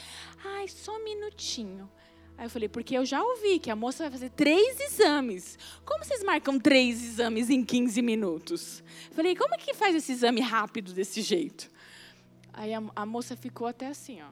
Ai, 0.46 0.68
só 0.68 0.96
um 0.96 1.04
minutinho. 1.04 1.90
Aí 2.38 2.46
eu 2.46 2.50
falei, 2.50 2.68
porque 2.68 2.98
eu 2.98 3.06
já 3.06 3.24
ouvi 3.24 3.60
que 3.60 3.70
a 3.70 3.76
moça 3.76 4.04
vai 4.04 4.12
fazer 4.12 4.30
três 4.32 4.80
exames. 4.80 5.58
Como 5.86 6.04
vocês 6.04 6.24
marcam 6.24 6.60
três 6.60 7.04
exames 7.04 7.50
em 7.50 7.64
15 7.64 8.02
minutos? 8.02 8.84
Eu 9.10 9.16
falei, 9.16 9.36
como 9.36 9.54
é 9.54 9.58
que 9.58 9.74
faz 9.74 9.96
esse 9.96 10.12
exame 10.12 10.42
rápido 10.42 10.94
desse 10.94 11.22
jeito? 11.22 11.70
Aí 12.52 12.74
a, 12.74 12.82
a 12.96 13.06
moça 13.06 13.36
ficou 13.36 13.68
até 13.68 13.88
assim, 13.88 14.22
ó. 14.22 14.30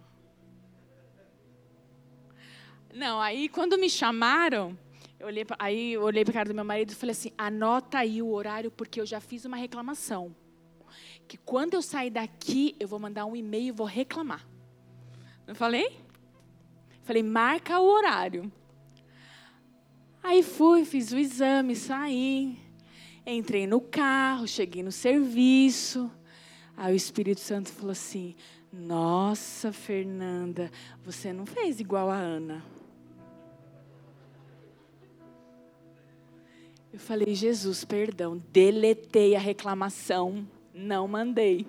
Não, 2.94 3.22
aí 3.22 3.48
quando 3.48 3.78
me 3.78 3.90
chamaram, 3.90 4.78
eu 5.20 5.28
olhei, 5.28 5.46
aí 5.60 5.94
eu 5.94 6.02
olhei 6.02 6.26
para 6.26 6.32
a 6.32 6.34
cara 6.34 6.50
do 6.50 6.56
meu 6.56 6.66
marido 6.66 6.92
e 6.92 6.96
falei 6.96 7.12
assim: 7.12 7.32
anota 7.38 8.00
aí 8.00 8.22
o 8.22 8.30
horário, 8.32 8.70
porque 8.70 9.00
eu 9.00 9.06
já 9.06 9.22
fiz 9.22 9.46
uma 9.46 9.56
reclamação. 9.56 10.36
Que 11.28 11.38
quando 11.38 11.76
eu 11.76 11.82
sair 11.82 12.10
daqui, 12.10 12.76
eu 12.80 12.88
vou 12.88 13.00
mandar 13.00 13.26
um 13.26 13.36
e-mail 13.36 13.68
e 13.68 13.72
vou 13.72 13.88
reclamar. 13.88 14.46
Não 15.48 15.56
falei? 15.56 16.01
Falei, 17.04 17.24
marca 17.24 17.80
o 17.80 17.86
horário. 17.86 18.52
Aí 20.24 20.44
fui, 20.44 20.86
fiz 20.86 21.12
o 21.12 21.18
exame, 21.18 21.76
saí. 21.76 22.58
Entrei 23.26 23.66
no 23.66 23.82
carro, 23.82 24.48
cheguei 24.48 24.84
no 24.84 24.92
serviço. 24.92 26.12
Aí 26.78 26.94
o 26.94 26.96
Espírito 26.96 27.42
Santo 27.42 27.70
falou 27.70 27.92
assim: 27.92 28.36
Nossa, 28.72 29.72
Fernanda, 29.72 30.72
você 31.04 31.34
não 31.34 31.46
fez 31.46 31.80
igual 31.80 32.10
a 32.10 32.16
Ana. 32.16 32.64
Eu 36.94 37.00
falei: 37.00 37.34
Jesus, 37.34 37.84
perdão, 37.84 38.42
deletei 38.52 39.36
a 39.36 39.40
reclamação, 39.40 40.48
não 40.74 41.08
mandei. 41.08 41.68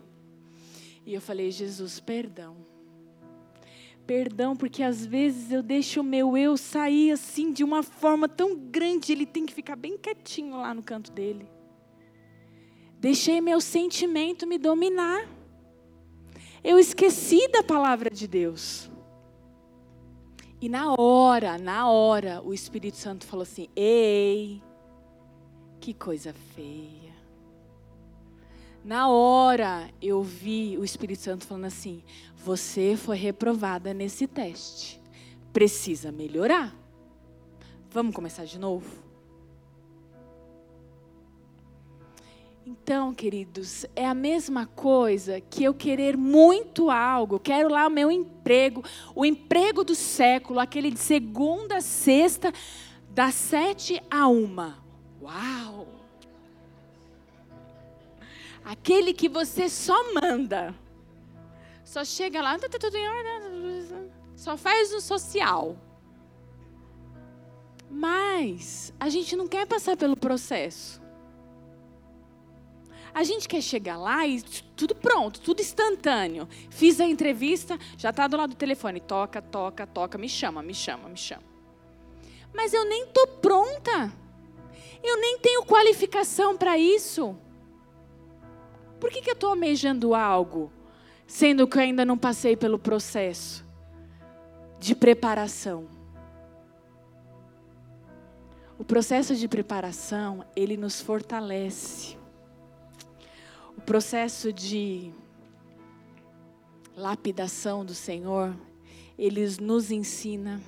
E 1.06 1.14
eu 1.14 1.20
falei: 1.20 1.50
Jesus, 1.50 2.00
perdão 2.00 2.71
perdão, 4.06 4.56
porque 4.56 4.82
às 4.82 5.04
vezes 5.04 5.50
eu 5.50 5.62
deixo 5.62 6.00
o 6.00 6.04
meu 6.04 6.36
eu 6.36 6.56
sair 6.56 7.12
assim 7.12 7.52
de 7.52 7.64
uma 7.64 7.82
forma 7.82 8.28
tão 8.28 8.56
grande, 8.56 9.12
ele 9.12 9.26
tem 9.26 9.46
que 9.46 9.54
ficar 9.54 9.76
bem 9.76 9.96
quietinho 9.96 10.56
lá 10.56 10.74
no 10.74 10.82
canto 10.82 11.10
dele. 11.12 11.48
Deixei 12.98 13.40
meu 13.40 13.60
sentimento 13.60 14.46
me 14.46 14.58
dominar. 14.58 15.28
Eu 16.62 16.78
esqueci 16.78 17.48
da 17.48 17.62
palavra 17.62 18.08
de 18.08 18.28
Deus. 18.28 18.88
E 20.60 20.68
na 20.68 20.94
hora, 20.96 21.58
na 21.58 21.90
hora, 21.90 22.40
o 22.40 22.54
Espírito 22.54 22.96
Santo 22.96 23.26
falou 23.26 23.42
assim: 23.42 23.68
Ei, 23.74 24.62
que 25.80 25.92
coisa 25.92 26.32
feia. 26.54 27.01
Na 28.84 29.08
hora 29.08 29.88
eu 30.00 30.22
vi 30.22 30.76
o 30.76 30.84
Espírito 30.84 31.22
Santo 31.22 31.46
falando 31.46 31.66
assim: 31.66 32.02
você 32.36 32.96
foi 32.96 33.16
reprovada 33.16 33.94
nesse 33.94 34.26
teste, 34.26 35.00
precisa 35.52 36.10
melhorar. 36.10 36.74
Vamos 37.90 38.14
começar 38.14 38.44
de 38.44 38.58
novo? 38.58 39.02
Então, 42.64 43.12
queridos, 43.12 43.84
é 43.94 44.06
a 44.06 44.14
mesma 44.14 44.66
coisa 44.66 45.40
que 45.40 45.64
eu 45.64 45.74
querer 45.74 46.16
muito 46.16 46.90
algo, 46.90 47.40
quero 47.40 47.68
lá 47.68 47.86
o 47.86 47.90
meu 47.90 48.10
emprego, 48.10 48.84
o 49.16 49.24
emprego 49.24 49.82
do 49.82 49.96
século, 49.96 50.60
aquele 50.60 50.90
de 50.90 51.00
segunda 51.00 51.78
a 51.78 51.80
sexta, 51.80 52.52
das 53.10 53.34
sete 53.34 54.00
a 54.08 54.28
uma. 54.28 54.78
Uau! 55.20 55.91
Aquele 58.64 59.12
que 59.12 59.28
você 59.28 59.68
só 59.68 60.12
manda, 60.14 60.74
só 61.84 62.04
chega 62.04 62.40
lá, 62.40 62.58
tá, 62.58 62.68
tudo 62.68 62.96
em 62.96 63.08
ordem, 63.08 64.10
só 64.36 64.56
faz 64.56 64.92
o 64.92 65.00
social. 65.00 65.76
Mas 67.90 68.94
a 68.98 69.08
gente 69.08 69.36
não 69.36 69.46
quer 69.46 69.66
passar 69.66 69.96
pelo 69.96 70.16
processo. 70.16 71.02
A 73.14 73.22
gente 73.24 73.46
quer 73.46 73.60
chegar 73.60 73.98
lá 73.98 74.26
e 74.26 74.40
tudo 74.74 74.94
pronto, 74.94 75.40
tudo 75.40 75.60
instantâneo. 75.60 76.48
Fiz 76.70 76.98
a 76.98 77.04
entrevista, 77.04 77.78
já 77.98 78.08
está 78.08 78.26
do 78.26 78.38
lado 78.38 78.50
do 78.50 78.56
telefone. 78.56 79.00
Toca, 79.00 79.42
toca, 79.42 79.86
toca, 79.86 80.16
me 80.16 80.28
chama, 80.28 80.62
me 80.62 80.72
chama, 80.72 81.08
me 81.10 81.16
chama. 81.16 81.42
Mas 82.54 82.72
eu 82.72 82.84
nem 82.86 83.04
estou 83.04 83.26
pronta. 83.26 84.10
Eu 85.02 85.20
nem 85.20 85.38
tenho 85.38 85.64
qualificação 85.64 86.56
para 86.56 86.78
isso. 86.78 87.36
Por 89.02 89.10
que, 89.10 89.20
que 89.20 89.30
eu 89.30 89.34
estou 89.34 89.50
almejando 89.50 90.14
algo, 90.14 90.70
sendo 91.26 91.66
que 91.66 91.76
eu 91.76 91.82
ainda 91.82 92.04
não 92.04 92.16
passei 92.16 92.56
pelo 92.56 92.78
processo 92.78 93.64
de 94.78 94.94
preparação? 94.94 95.88
O 98.78 98.84
processo 98.84 99.34
de 99.34 99.48
preparação, 99.48 100.44
ele 100.54 100.76
nos 100.76 101.00
fortalece 101.00 102.16
o 103.76 103.80
processo 103.80 104.52
de 104.52 105.12
lapidação 106.96 107.84
do 107.84 107.94
Senhor, 107.94 108.54
ele 109.18 109.44
nos 109.60 109.90
ensina, 109.90 110.62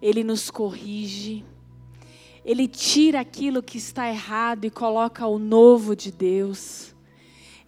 ele 0.00 0.24
nos 0.24 0.50
corrige, 0.50 1.44
ele 2.46 2.66
tira 2.66 3.20
aquilo 3.20 3.62
que 3.62 3.76
está 3.76 4.08
errado 4.08 4.64
e 4.64 4.70
coloca 4.70 5.26
o 5.26 5.38
novo 5.38 5.94
de 5.94 6.10
Deus. 6.10 6.91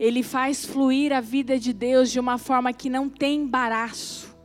Ele 0.04 0.22
faz 0.22 0.66
fluir 0.66 1.14
a 1.14 1.20
vida 1.22 1.58
de 1.58 1.72
Deus 1.72 2.10
de 2.10 2.20
uma 2.20 2.36
forma 2.36 2.74
que 2.74 2.90
não 2.90 3.08
tem 3.08 3.40
embaraço, 3.40 4.36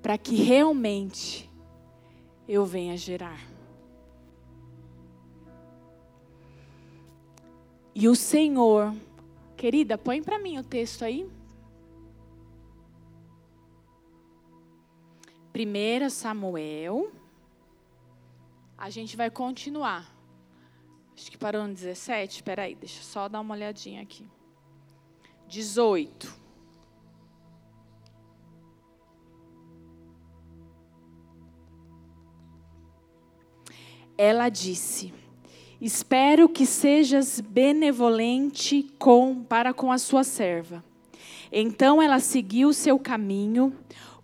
para 0.00 0.16
que 0.16 0.36
realmente 0.36 1.50
eu 2.46 2.64
venha 2.64 2.96
gerar. 2.96 3.40
E 7.92 8.06
o 8.06 8.14
Senhor, 8.14 8.94
querida, 9.56 9.98
põe 9.98 10.22
para 10.22 10.38
mim 10.38 10.56
o 10.58 10.62
texto 10.62 11.04
aí. 11.04 11.28
1 15.52 16.10
Samuel. 16.10 17.10
A 18.76 18.88
gente 18.88 19.16
vai 19.16 19.28
continuar. 19.28 20.17
Acho 21.18 21.32
que 21.32 21.36
parou 21.36 21.66
no 21.66 21.74
17. 21.74 22.36
Espera 22.36 22.62
aí, 22.62 22.76
deixa 22.76 23.00
eu 23.00 23.02
só 23.02 23.28
dar 23.28 23.40
uma 23.40 23.52
olhadinha 23.52 24.00
aqui. 24.00 24.24
18. 25.48 26.32
Ela 34.16 34.48
disse: 34.48 35.12
Espero 35.80 36.48
que 36.48 36.64
sejas 36.64 37.40
benevolente 37.40 38.84
com 38.96 39.42
para 39.42 39.74
com 39.74 39.90
a 39.90 39.98
sua 39.98 40.22
serva. 40.22 40.84
Então 41.50 42.00
ela 42.00 42.20
seguiu 42.20 42.72
seu 42.72 42.96
caminho, 42.96 43.76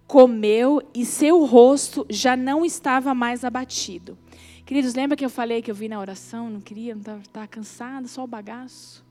comeu 0.07 0.81
e 0.95 1.05
seu 1.05 1.45
rosto 1.45 2.07
já 2.09 2.37
não 2.37 2.65
estava 2.65 3.13
mais 3.13 3.45
abatido. 3.45 4.17
Queridos, 4.65 4.95
lembra 4.95 5.15
que 5.15 5.25
eu 5.25 5.31
falei 5.31 5.61
que 5.61 5.71
eu 5.71 5.75
vi 5.75 5.89
na 5.89 6.01
oração, 6.01 6.49
não 6.49 6.61
queria, 6.61 6.95
não 6.95 7.19
estava 7.19 7.47
cansado, 7.47 8.09
só 8.09 8.25
o 8.25 8.27
bagaço? 8.27 9.05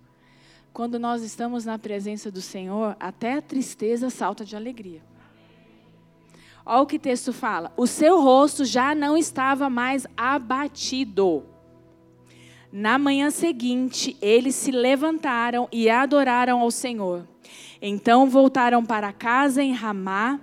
Quando 0.73 0.97
nós 0.97 1.21
estamos 1.21 1.63
na 1.63 1.77
presença 1.77 2.31
do 2.31 2.41
Senhor, 2.41 2.97
até 2.99 3.37
a 3.37 3.41
tristeza 3.41 4.09
salta 4.09 4.43
de 4.43 4.55
alegria. 4.55 5.03
Olha 6.65 6.81
o 6.81 6.87
que 6.87 6.95
o 6.95 6.99
texto 6.99 7.31
fala: 7.31 7.71
o 7.77 7.85
seu 7.85 8.19
rosto 8.19 8.65
já 8.65 8.95
não 8.95 9.15
estava 9.15 9.69
mais 9.69 10.07
abatido. 10.17 11.43
Na 12.71 12.97
manhã 12.97 13.29
seguinte, 13.29 14.17
eles 14.19 14.55
se 14.55 14.71
levantaram 14.71 15.69
e 15.71 15.87
adoraram 15.87 16.61
ao 16.61 16.71
Senhor. 16.71 17.27
Então 17.79 18.27
voltaram 18.27 18.83
para 18.83 19.13
casa 19.13 19.61
em 19.61 19.71
Ramá. 19.71 20.39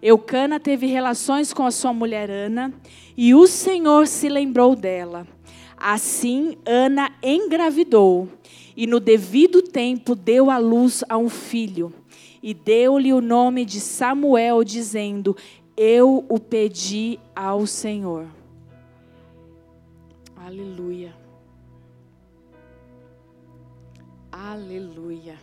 Eucana 0.00 0.60
teve 0.60 0.86
relações 0.86 1.52
com 1.52 1.64
a 1.64 1.70
sua 1.70 1.92
mulher 1.92 2.30
Ana, 2.30 2.72
e 3.16 3.34
o 3.34 3.46
Senhor 3.46 4.06
se 4.06 4.28
lembrou 4.28 4.76
dela. 4.76 5.26
Assim, 5.76 6.56
Ana 6.64 7.12
engravidou, 7.22 8.28
e 8.76 8.86
no 8.86 9.00
devido 9.00 9.60
tempo 9.60 10.14
deu 10.14 10.50
à 10.50 10.58
luz 10.58 11.02
a 11.08 11.18
um 11.18 11.28
filho, 11.28 11.92
e 12.42 12.54
deu-lhe 12.54 13.12
o 13.12 13.20
nome 13.20 13.64
de 13.64 13.80
Samuel, 13.80 14.62
dizendo: 14.62 15.36
Eu 15.76 16.24
o 16.28 16.38
pedi 16.38 17.18
ao 17.34 17.66
Senhor. 17.66 18.28
Aleluia. 20.36 21.12
Aleluia. 24.30 25.36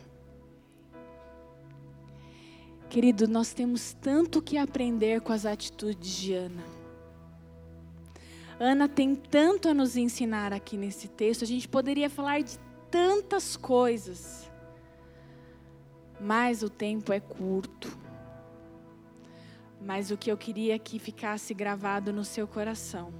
Querido, 2.95 3.27
nós 3.27 3.51
temos 3.51 3.91
tanto 3.91 4.41
que 4.41 4.57
aprender 4.57 5.19
com 5.19 5.33
as 5.33 5.45
atitudes 5.45 6.09
de 6.11 6.33
Ana. 6.33 6.63
Ana 8.57 8.87
tem 8.87 9.13
tanto 9.13 9.67
a 9.67 9.73
nos 9.73 9.97
ensinar 9.97 10.53
aqui 10.53 10.77
nesse 10.77 11.09
texto, 11.09 11.43
a 11.43 11.45
gente 11.45 11.67
poderia 11.67 12.09
falar 12.09 12.41
de 12.41 12.57
tantas 12.89 13.57
coisas, 13.57 14.49
mas 16.21 16.63
o 16.63 16.69
tempo 16.69 17.11
é 17.11 17.19
curto. 17.19 17.97
Mas 19.81 20.09
o 20.09 20.15
que 20.15 20.31
eu 20.31 20.37
queria 20.37 20.79
que 20.79 20.97
ficasse 20.97 21.53
gravado 21.53 22.13
no 22.13 22.23
seu 22.23 22.47
coração 22.47 23.13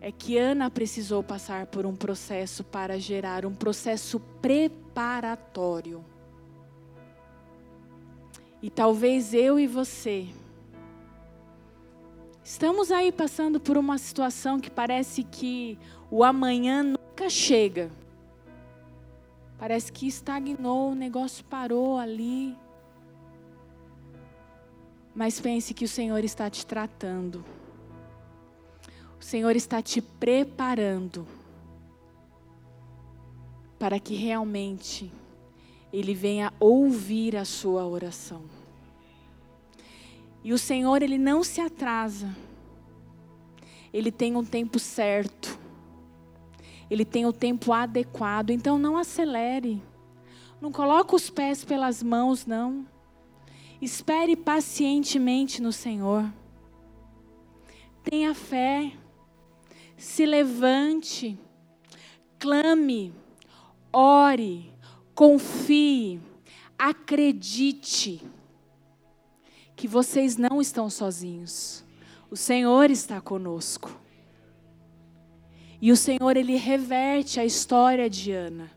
é 0.00 0.12
que 0.12 0.38
Ana 0.38 0.70
precisou 0.70 1.20
passar 1.20 1.66
por 1.66 1.84
um 1.84 1.96
processo 1.96 2.62
para 2.62 2.96
gerar 2.96 3.44
um 3.44 3.56
processo 3.56 4.20
preparatório. 4.40 6.04
E 8.62 8.70
talvez 8.70 9.34
eu 9.34 9.58
e 9.60 9.66
você 9.66 10.28
estamos 12.46 12.92
aí 12.92 13.10
passando 13.10 13.58
por 13.58 13.76
uma 13.76 13.98
situação 13.98 14.60
que 14.60 14.70
parece 14.70 15.24
que 15.24 15.76
o 16.08 16.22
amanhã 16.22 16.80
nunca 16.84 17.28
chega. 17.28 17.90
Parece 19.58 19.92
que 19.92 20.06
estagnou, 20.06 20.92
o 20.92 20.94
negócio 20.94 21.44
parou 21.46 21.98
ali. 21.98 22.56
Mas 25.12 25.40
pense 25.40 25.74
que 25.74 25.84
o 25.84 25.88
Senhor 25.88 26.22
está 26.22 26.48
te 26.48 26.64
tratando. 26.64 27.44
O 29.18 29.24
Senhor 29.24 29.56
está 29.56 29.82
te 29.82 30.00
preparando 30.00 31.26
para 33.76 33.98
que 33.98 34.14
realmente 34.14 35.10
Ele 35.92 36.14
venha 36.14 36.52
ouvir 36.58 37.36
a 37.36 37.44
sua 37.44 37.86
oração. 37.86 38.42
E 40.42 40.52
o 40.52 40.58
Senhor, 40.58 41.02
Ele 41.02 41.18
não 41.18 41.42
se 41.42 41.60
atrasa. 41.60 42.34
Ele 43.92 44.12
tem 44.12 44.36
um 44.36 44.44
tempo 44.44 44.78
certo. 44.78 45.58
Ele 46.90 47.04
tem 47.04 47.26
o 47.26 47.32
tempo 47.32 47.72
adequado. 47.72 48.50
Então 48.50 48.78
não 48.78 48.96
acelere. 48.96 49.82
Não 50.60 50.70
coloque 50.70 51.14
os 51.14 51.30
pés 51.30 51.64
pelas 51.64 52.02
mãos, 52.02 52.46
não. 52.46 52.86
Espere 53.80 54.36
pacientemente 54.36 55.60
no 55.60 55.72
Senhor. 55.72 56.30
Tenha 58.02 58.34
fé 58.34 58.92
se 59.96 60.26
levante, 60.26 61.38
clame, 62.38 63.12
ore, 63.92 64.72
confie, 65.16 66.20
acredite 66.78 68.22
que 69.74 69.88
vocês 69.88 70.36
não 70.36 70.60
estão 70.60 70.90
sozinhos. 70.90 71.82
O 72.30 72.36
Senhor 72.36 72.90
está 72.90 73.18
conosco. 73.18 73.98
E 75.80 75.90
o 75.90 75.96
Senhor, 75.96 76.36
Ele 76.36 76.56
reverte 76.56 77.40
a 77.40 77.46
história 77.46 78.10
de 78.10 78.30
Ana. 78.30 78.70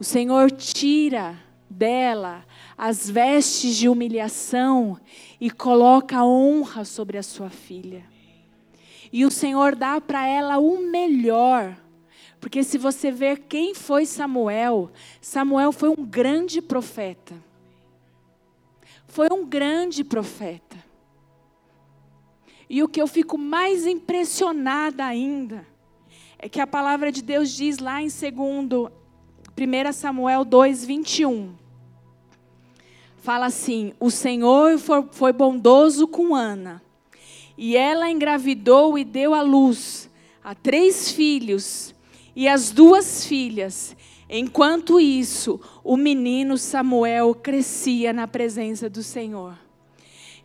O 0.00 0.04
Senhor 0.04 0.50
tira 0.50 1.38
dela 1.68 2.44
as 2.76 3.10
vestes 3.10 3.76
de 3.76 3.86
humilhação 3.88 4.98
e 5.38 5.50
coloca 5.50 6.24
honra 6.24 6.86
sobre 6.86 7.18
a 7.18 7.22
sua 7.22 7.50
filha. 7.50 8.04
E 9.12 9.26
o 9.26 9.30
Senhor 9.30 9.76
dá 9.76 10.00
para 10.00 10.26
ela 10.26 10.58
o 10.58 10.90
melhor. 10.90 11.76
Porque 12.40 12.62
se 12.62 12.78
você 12.78 13.10
ver 13.10 13.40
quem 13.48 13.74
foi 13.74 14.06
Samuel, 14.06 14.90
Samuel 15.20 15.72
foi 15.72 15.88
um 15.88 16.04
grande 16.04 16.62
profeta. 16.62 17.34
Foi 19.06 19.28
um 19.32 19.44
grande 19.44 20.04
profeta. 20.04 20.76
E 22.70 22.82
o 22.82 22.88
que 22.88 23.00
eu 23.00 23.06
fico 23.06 23.38
mais 23.38 23.86
impressionada 23.86 25.04
ainda 25.04 25.66
é 26.38 26.48
que 26.48 26.60
a 26.60 26.66
palavra 26.66 27.10
de 27.10 27.22
Deus 27.22 27.50
diz 27.50 27.78
lá 27.78 28.00
em 28.00 28.08
segundo 28.08 28.92
1 29.58 29.92
Samuel 29.92 30.44
2, 30.44 30.84
21. 30.84 31.54
Fala 33.16 33.46
assim: 33.46 33.92
O 33.98 34.10
Senhor 34.10 34.78
foi 35.10 35.32
bondoso 35.32 36.06
com 36.06 36.34
Ana, 36.34 36.80
e 37.56 37.76
ela 37.76 38.08
engravidou 38.08 38.96
e 38.96 39.04
deu 39.04 39.34
à 39.34 39.42
luz 39.42 40.08
a 40.44 40.54
três 40.54 41.10
filhos 41.10 41.94
e 42.38 42.46
as 42.46 42.70
duas 42.70 43.26
filhas. 43.26 43.96
Enquanto 44.30 45.00
isso, 45.00 45.60
o 45.82 45.96
menino 45.96 46.56
Samuel 46.56 47.34
crescia 47.34 48.12
na 48.12 48.28
presença 48.28 48.88
do 48.88 49.02
Senhor. 49.02 49.58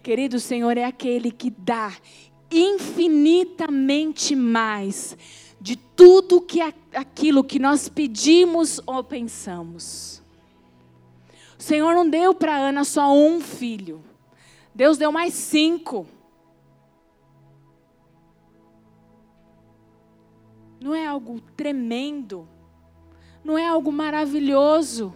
Querido, 0.02 0.38
o 0.38 0.40
Senhor 0.40 0.76
é 0.76 0.86
aquele 0.86 1.30
que 1.30 1.52
dá 1.52 1.96
infinitamente 2.50 4.36
mais 4.36 5.16
de 5.62 5.76
tudo 5.76 6.42
que 6.42 6.62
aquilo 6.62 7.44
que 7.44 7.60
nós 7.60 7.88
pedimos 7.88 8.82
ou 8.88 9.04
pensamos. 9.04 10.20
O 11.60 11.62
Senhor 11.62 11.94
não 11.94 12.10
deu 12.10 12.34
para 12.34 12.58
Ana 12.58 12.84
só 12.84 13.14
um 13.14 13.40
filho. 13.40 14.04
Deus 14.74 14.98
deu 14.98 15.12
mais 15.12 15.36
cinco. 15.36 16.08
Não 20.84 20.94
é 20.94 21.08
algo 21.08 21.40
tremendo? 21.56 22.46
Não 23.42 23.58
é 23.58 23.66
algo 23.66 23.90
maravilhoso? 23.90 25.14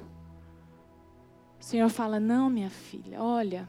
O 1.59 1.63
Senhor 1.63 1.89
fala: 1.89 2.21
Não, 2.21 2.49
minha 2.49 2.69
filha, 2.69 3.21
olha, 3.21 3.67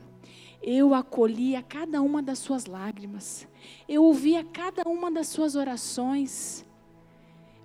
eu 0.63 0.95
acolhi 0.95 1.57
a 1.57 1.63
cada 1.63 2.01
uma 2.01 2.23
das 2.23 2.39
suas 2.39 2.67
lágrimas, 2.67 3.49
eu 3.89 4.05
ouvi 4.05 4.37
a 4.37 4.45
cada 4.45 4.89
uma 4.89 5.11
das 5.11 5.27
suas 5.27 5.57
orações. 5.57 6.65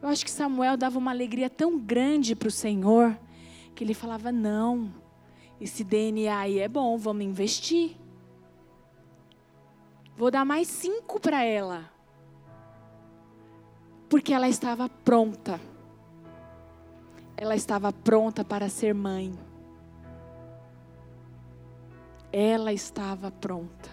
Eu 0.02 0.10
acho 0.10 0.26
que 0.26 0.32
Samuel 0.32 0.78
dava 0.78 0.98
uma 0.98 1.12
alegria 1.12 1.48
tão 1.48 1.78
grande 1.78 2.36
para 2.36 2.48
o 2.48 2.52
Senhor, 2.52 3.16
que 3.76 3.84
ele 3.84 3.94
falava: 3.94 4.32
não, 4.32 4.92
esse 5.62 5.84
DNA 5.84 6.36
aí 6.36 6.58
é 6.58 6.68
bom, 6.68 6.98
vamos 6.98 7.24
investir. 7.24 7.96
Vou 10.18 10.32
dar 10.32 10.44
mais 10.44 10.68
cinco 10.68 11.20
para 11.20 11.44
ela. 11.44 11.93
Porque 14.14 14.32
ela 14.32 14.48
estava 14.48 14.88
pronta. 14.88 15.60
Ela 17.36 17.56
estava 17.56 17.92
pronta 17.92 18.46
para 18.46 18.70
ser 18.70 18.94
mãe. 18.94 19.34
Ela 22.32 22.72
estava 22.72 23.32
pronta. 23.32 23.90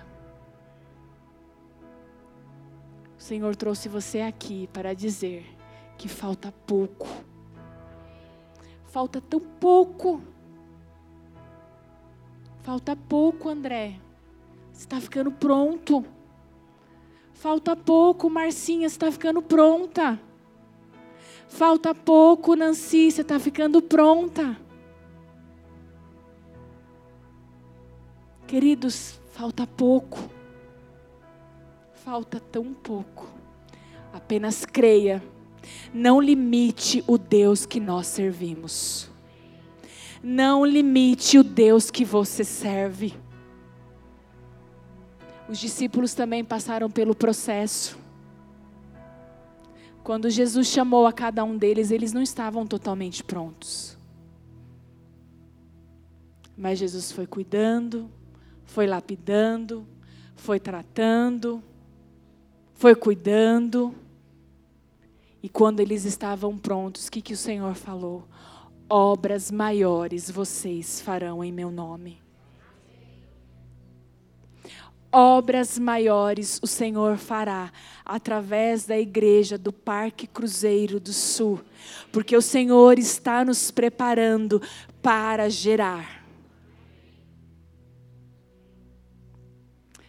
O 3.16 3.22
Senhor 3.22 3.56
trouxe 3.56 3.88
você 3.88 4.20
aqui 4.20 4.68
para 4.74 4.92
dizer 4.92 5.56
que 5.96 6.06
falta 6.06 6.52
pouco. 6.66 7.08
Falta 8.88 9.22
tão 9.22 9.40
pouco. 9.40 10.20
Falta 12.58 12.94
pouco, 12.94 13.48
André. 13.48 13.98
Você 14.70 14.82
está 14.82 15.00
ficando 15.00 15.32
pronto. 15.32 16.04
Falta 17.40 17.74
pouco, 17.74 18.28
Marcinha, 18.28 18.86
você 18.86 18.94
está 18.94 19.10
ficando 19.10 19.40
pronta. 19.40 20.20
Falta 21.48 21.94
pouco, 21.94 22.54
Nancy, 22.54 23.10
você 23.10 23.22
está 23.22 23.40
ficando 23.40 23.80
pronta. 23.80 24.56
Queridos, 28.46 29.18
falta 29.32 29.66
pouco. 29.66 30.18
Falta 31.94 32.38
tão 32.38 32.74
pouco. 32.74 33.26
Apenas 34.12 34.66
creia 34.66 35.22
não 35.92 36.20
limite 36.20 37.02
o 37.06 37.16
Deus 37.18 37.66
que 37.66 37.80
nós 37.80 38.06
servimos. 38.06 39.08
Não 40.22 40.64
limite 40.64 41.38
o 41.38 41.44
Deus 41.44 41.90
que 41.90 42.04
você 42.04 42.44
serve. 42.44 43.14
Os 45.50 45.58
discípulos 45.58 46.14
também 46.14 46.44
passaram 46.44 46.88
pelo 46.88 47.12
processo. 47.12 47.98
Quando 50.04 50.30
Jesus 50.30 50.68
chamou 50.68 51.08
a 51.08 51.12
cada 51.12 51.42
um 51.42 51.58
deles, 51.58 51.90
eles 51.90 52.12
não 52.12 52.22
estavam 52.22 52.64
totalmente 52.64 53.24
prontos. 53.24 53.98
Mas 56.56 56.78
Jesus 56.78 57.10
foi 57.10 57.26
cuidando, 57.26 58.08
foi 58.62 58.86
lapidando, 58.86 59.84
foi 60.36 60.60
tratando, 60.60 61.60
foi 62.74 62.94
cuidando. 62.94 63.92
E 65.42 65.48
quando 65.48 65.80
eles 65.80 66.04
estavam 66.04 66.56
prontos, 66.56 67.08
o 67.08 67.10
que, 67.10 67.20
que 67.20 67.32
o 67.32 67.36
Senhor 67.36 67.74
falou? 67.74 68.22
Obras 68.88 69.50
maiores 69.50 70.30
vocês 70.30 71.00
farão 71.00 71.42
em 71.42 71.50
meu 71.50 71.72
nome. 71.72 72.19
Obras 75.12 75.76
maiores 75.76 76.60
o 76.62 76.68
Senhor 76.68 77.16
fará 77.16 77.72
através 78.04 78.86
da 78.86 78.96
igreja 78.96 79.58
do 79.58 79.72
Parque 79.72 80.24
Cruzeiro 80.24 81.00
do 81.00 81.12
Sul, 81.12 81.60
porque 82.12 82.36
o 82.36 82.42
Senhor 82.42 82.96
está 82.96 83.44
nos 83.44 83.72
preparando 83.72 84.62
para 85.02 85.48
gerar. 85.48 86.24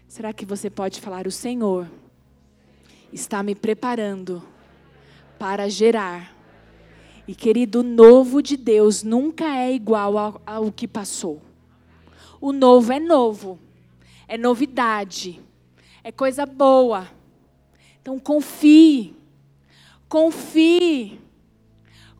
Será 0.07 0.31
que 0.31 0.45
você 0.45 0.69
pode 0.69 1.01
falar? 1.01 1.25
O 1.25 1.31
Senhor 1.31 1.89
está 3.11 3.41
me 3.41 3.55
preparando 3.55 4.43
para 5.39 5.67
gerar. 5.67 6.35
E 7.27 7.33
querido, 7.33 7.79
o 7.79 7.83
novo 7.83 8.41
de 8.41 8.55
Deus 8.55 9.01
nunca 9.01 9.45
é 9.45 9.73
igual 9.73 10.17
ao, 10.17 10.41
ao 10.45 10.71
que 10.71 10.87
passou. 10.87 11.41
O 12.39 12.51
novo 12.51 12.91
é 12.91 12.99
novo, 12.99 13.57
é 14.31 14.37
novidade, 14.37 15.43
é 16.01 16.09
coisa 16.09 16.45
boa. 16.45 17.05
Então 18.01 18.17
confie, 18.17 19.13
confie, 20.07 21.19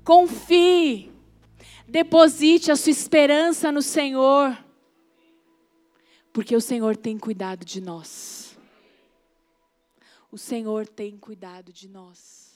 confie. 0.04 1.10
Deposite 1.88 2.70
a 2.70 2.76
sua 2.76 2.92
esperança 2.92 3.72
no 3.72 3.82
Senhor, 3.82 4.62
porque 6.34 6.54
o 6.54 6.60
Senhor 6.60 6.98
tem 6.98 7.18
cuidado 7.18 7.64
de 7.64 7.80
nós. 7.80 8.58
O 10.30 10.38
Senhor 10.38 10.86
tem 10.86 11.18
cuidado 11.18 11.72
de 11.72 11.88
nós. 11.88 12.51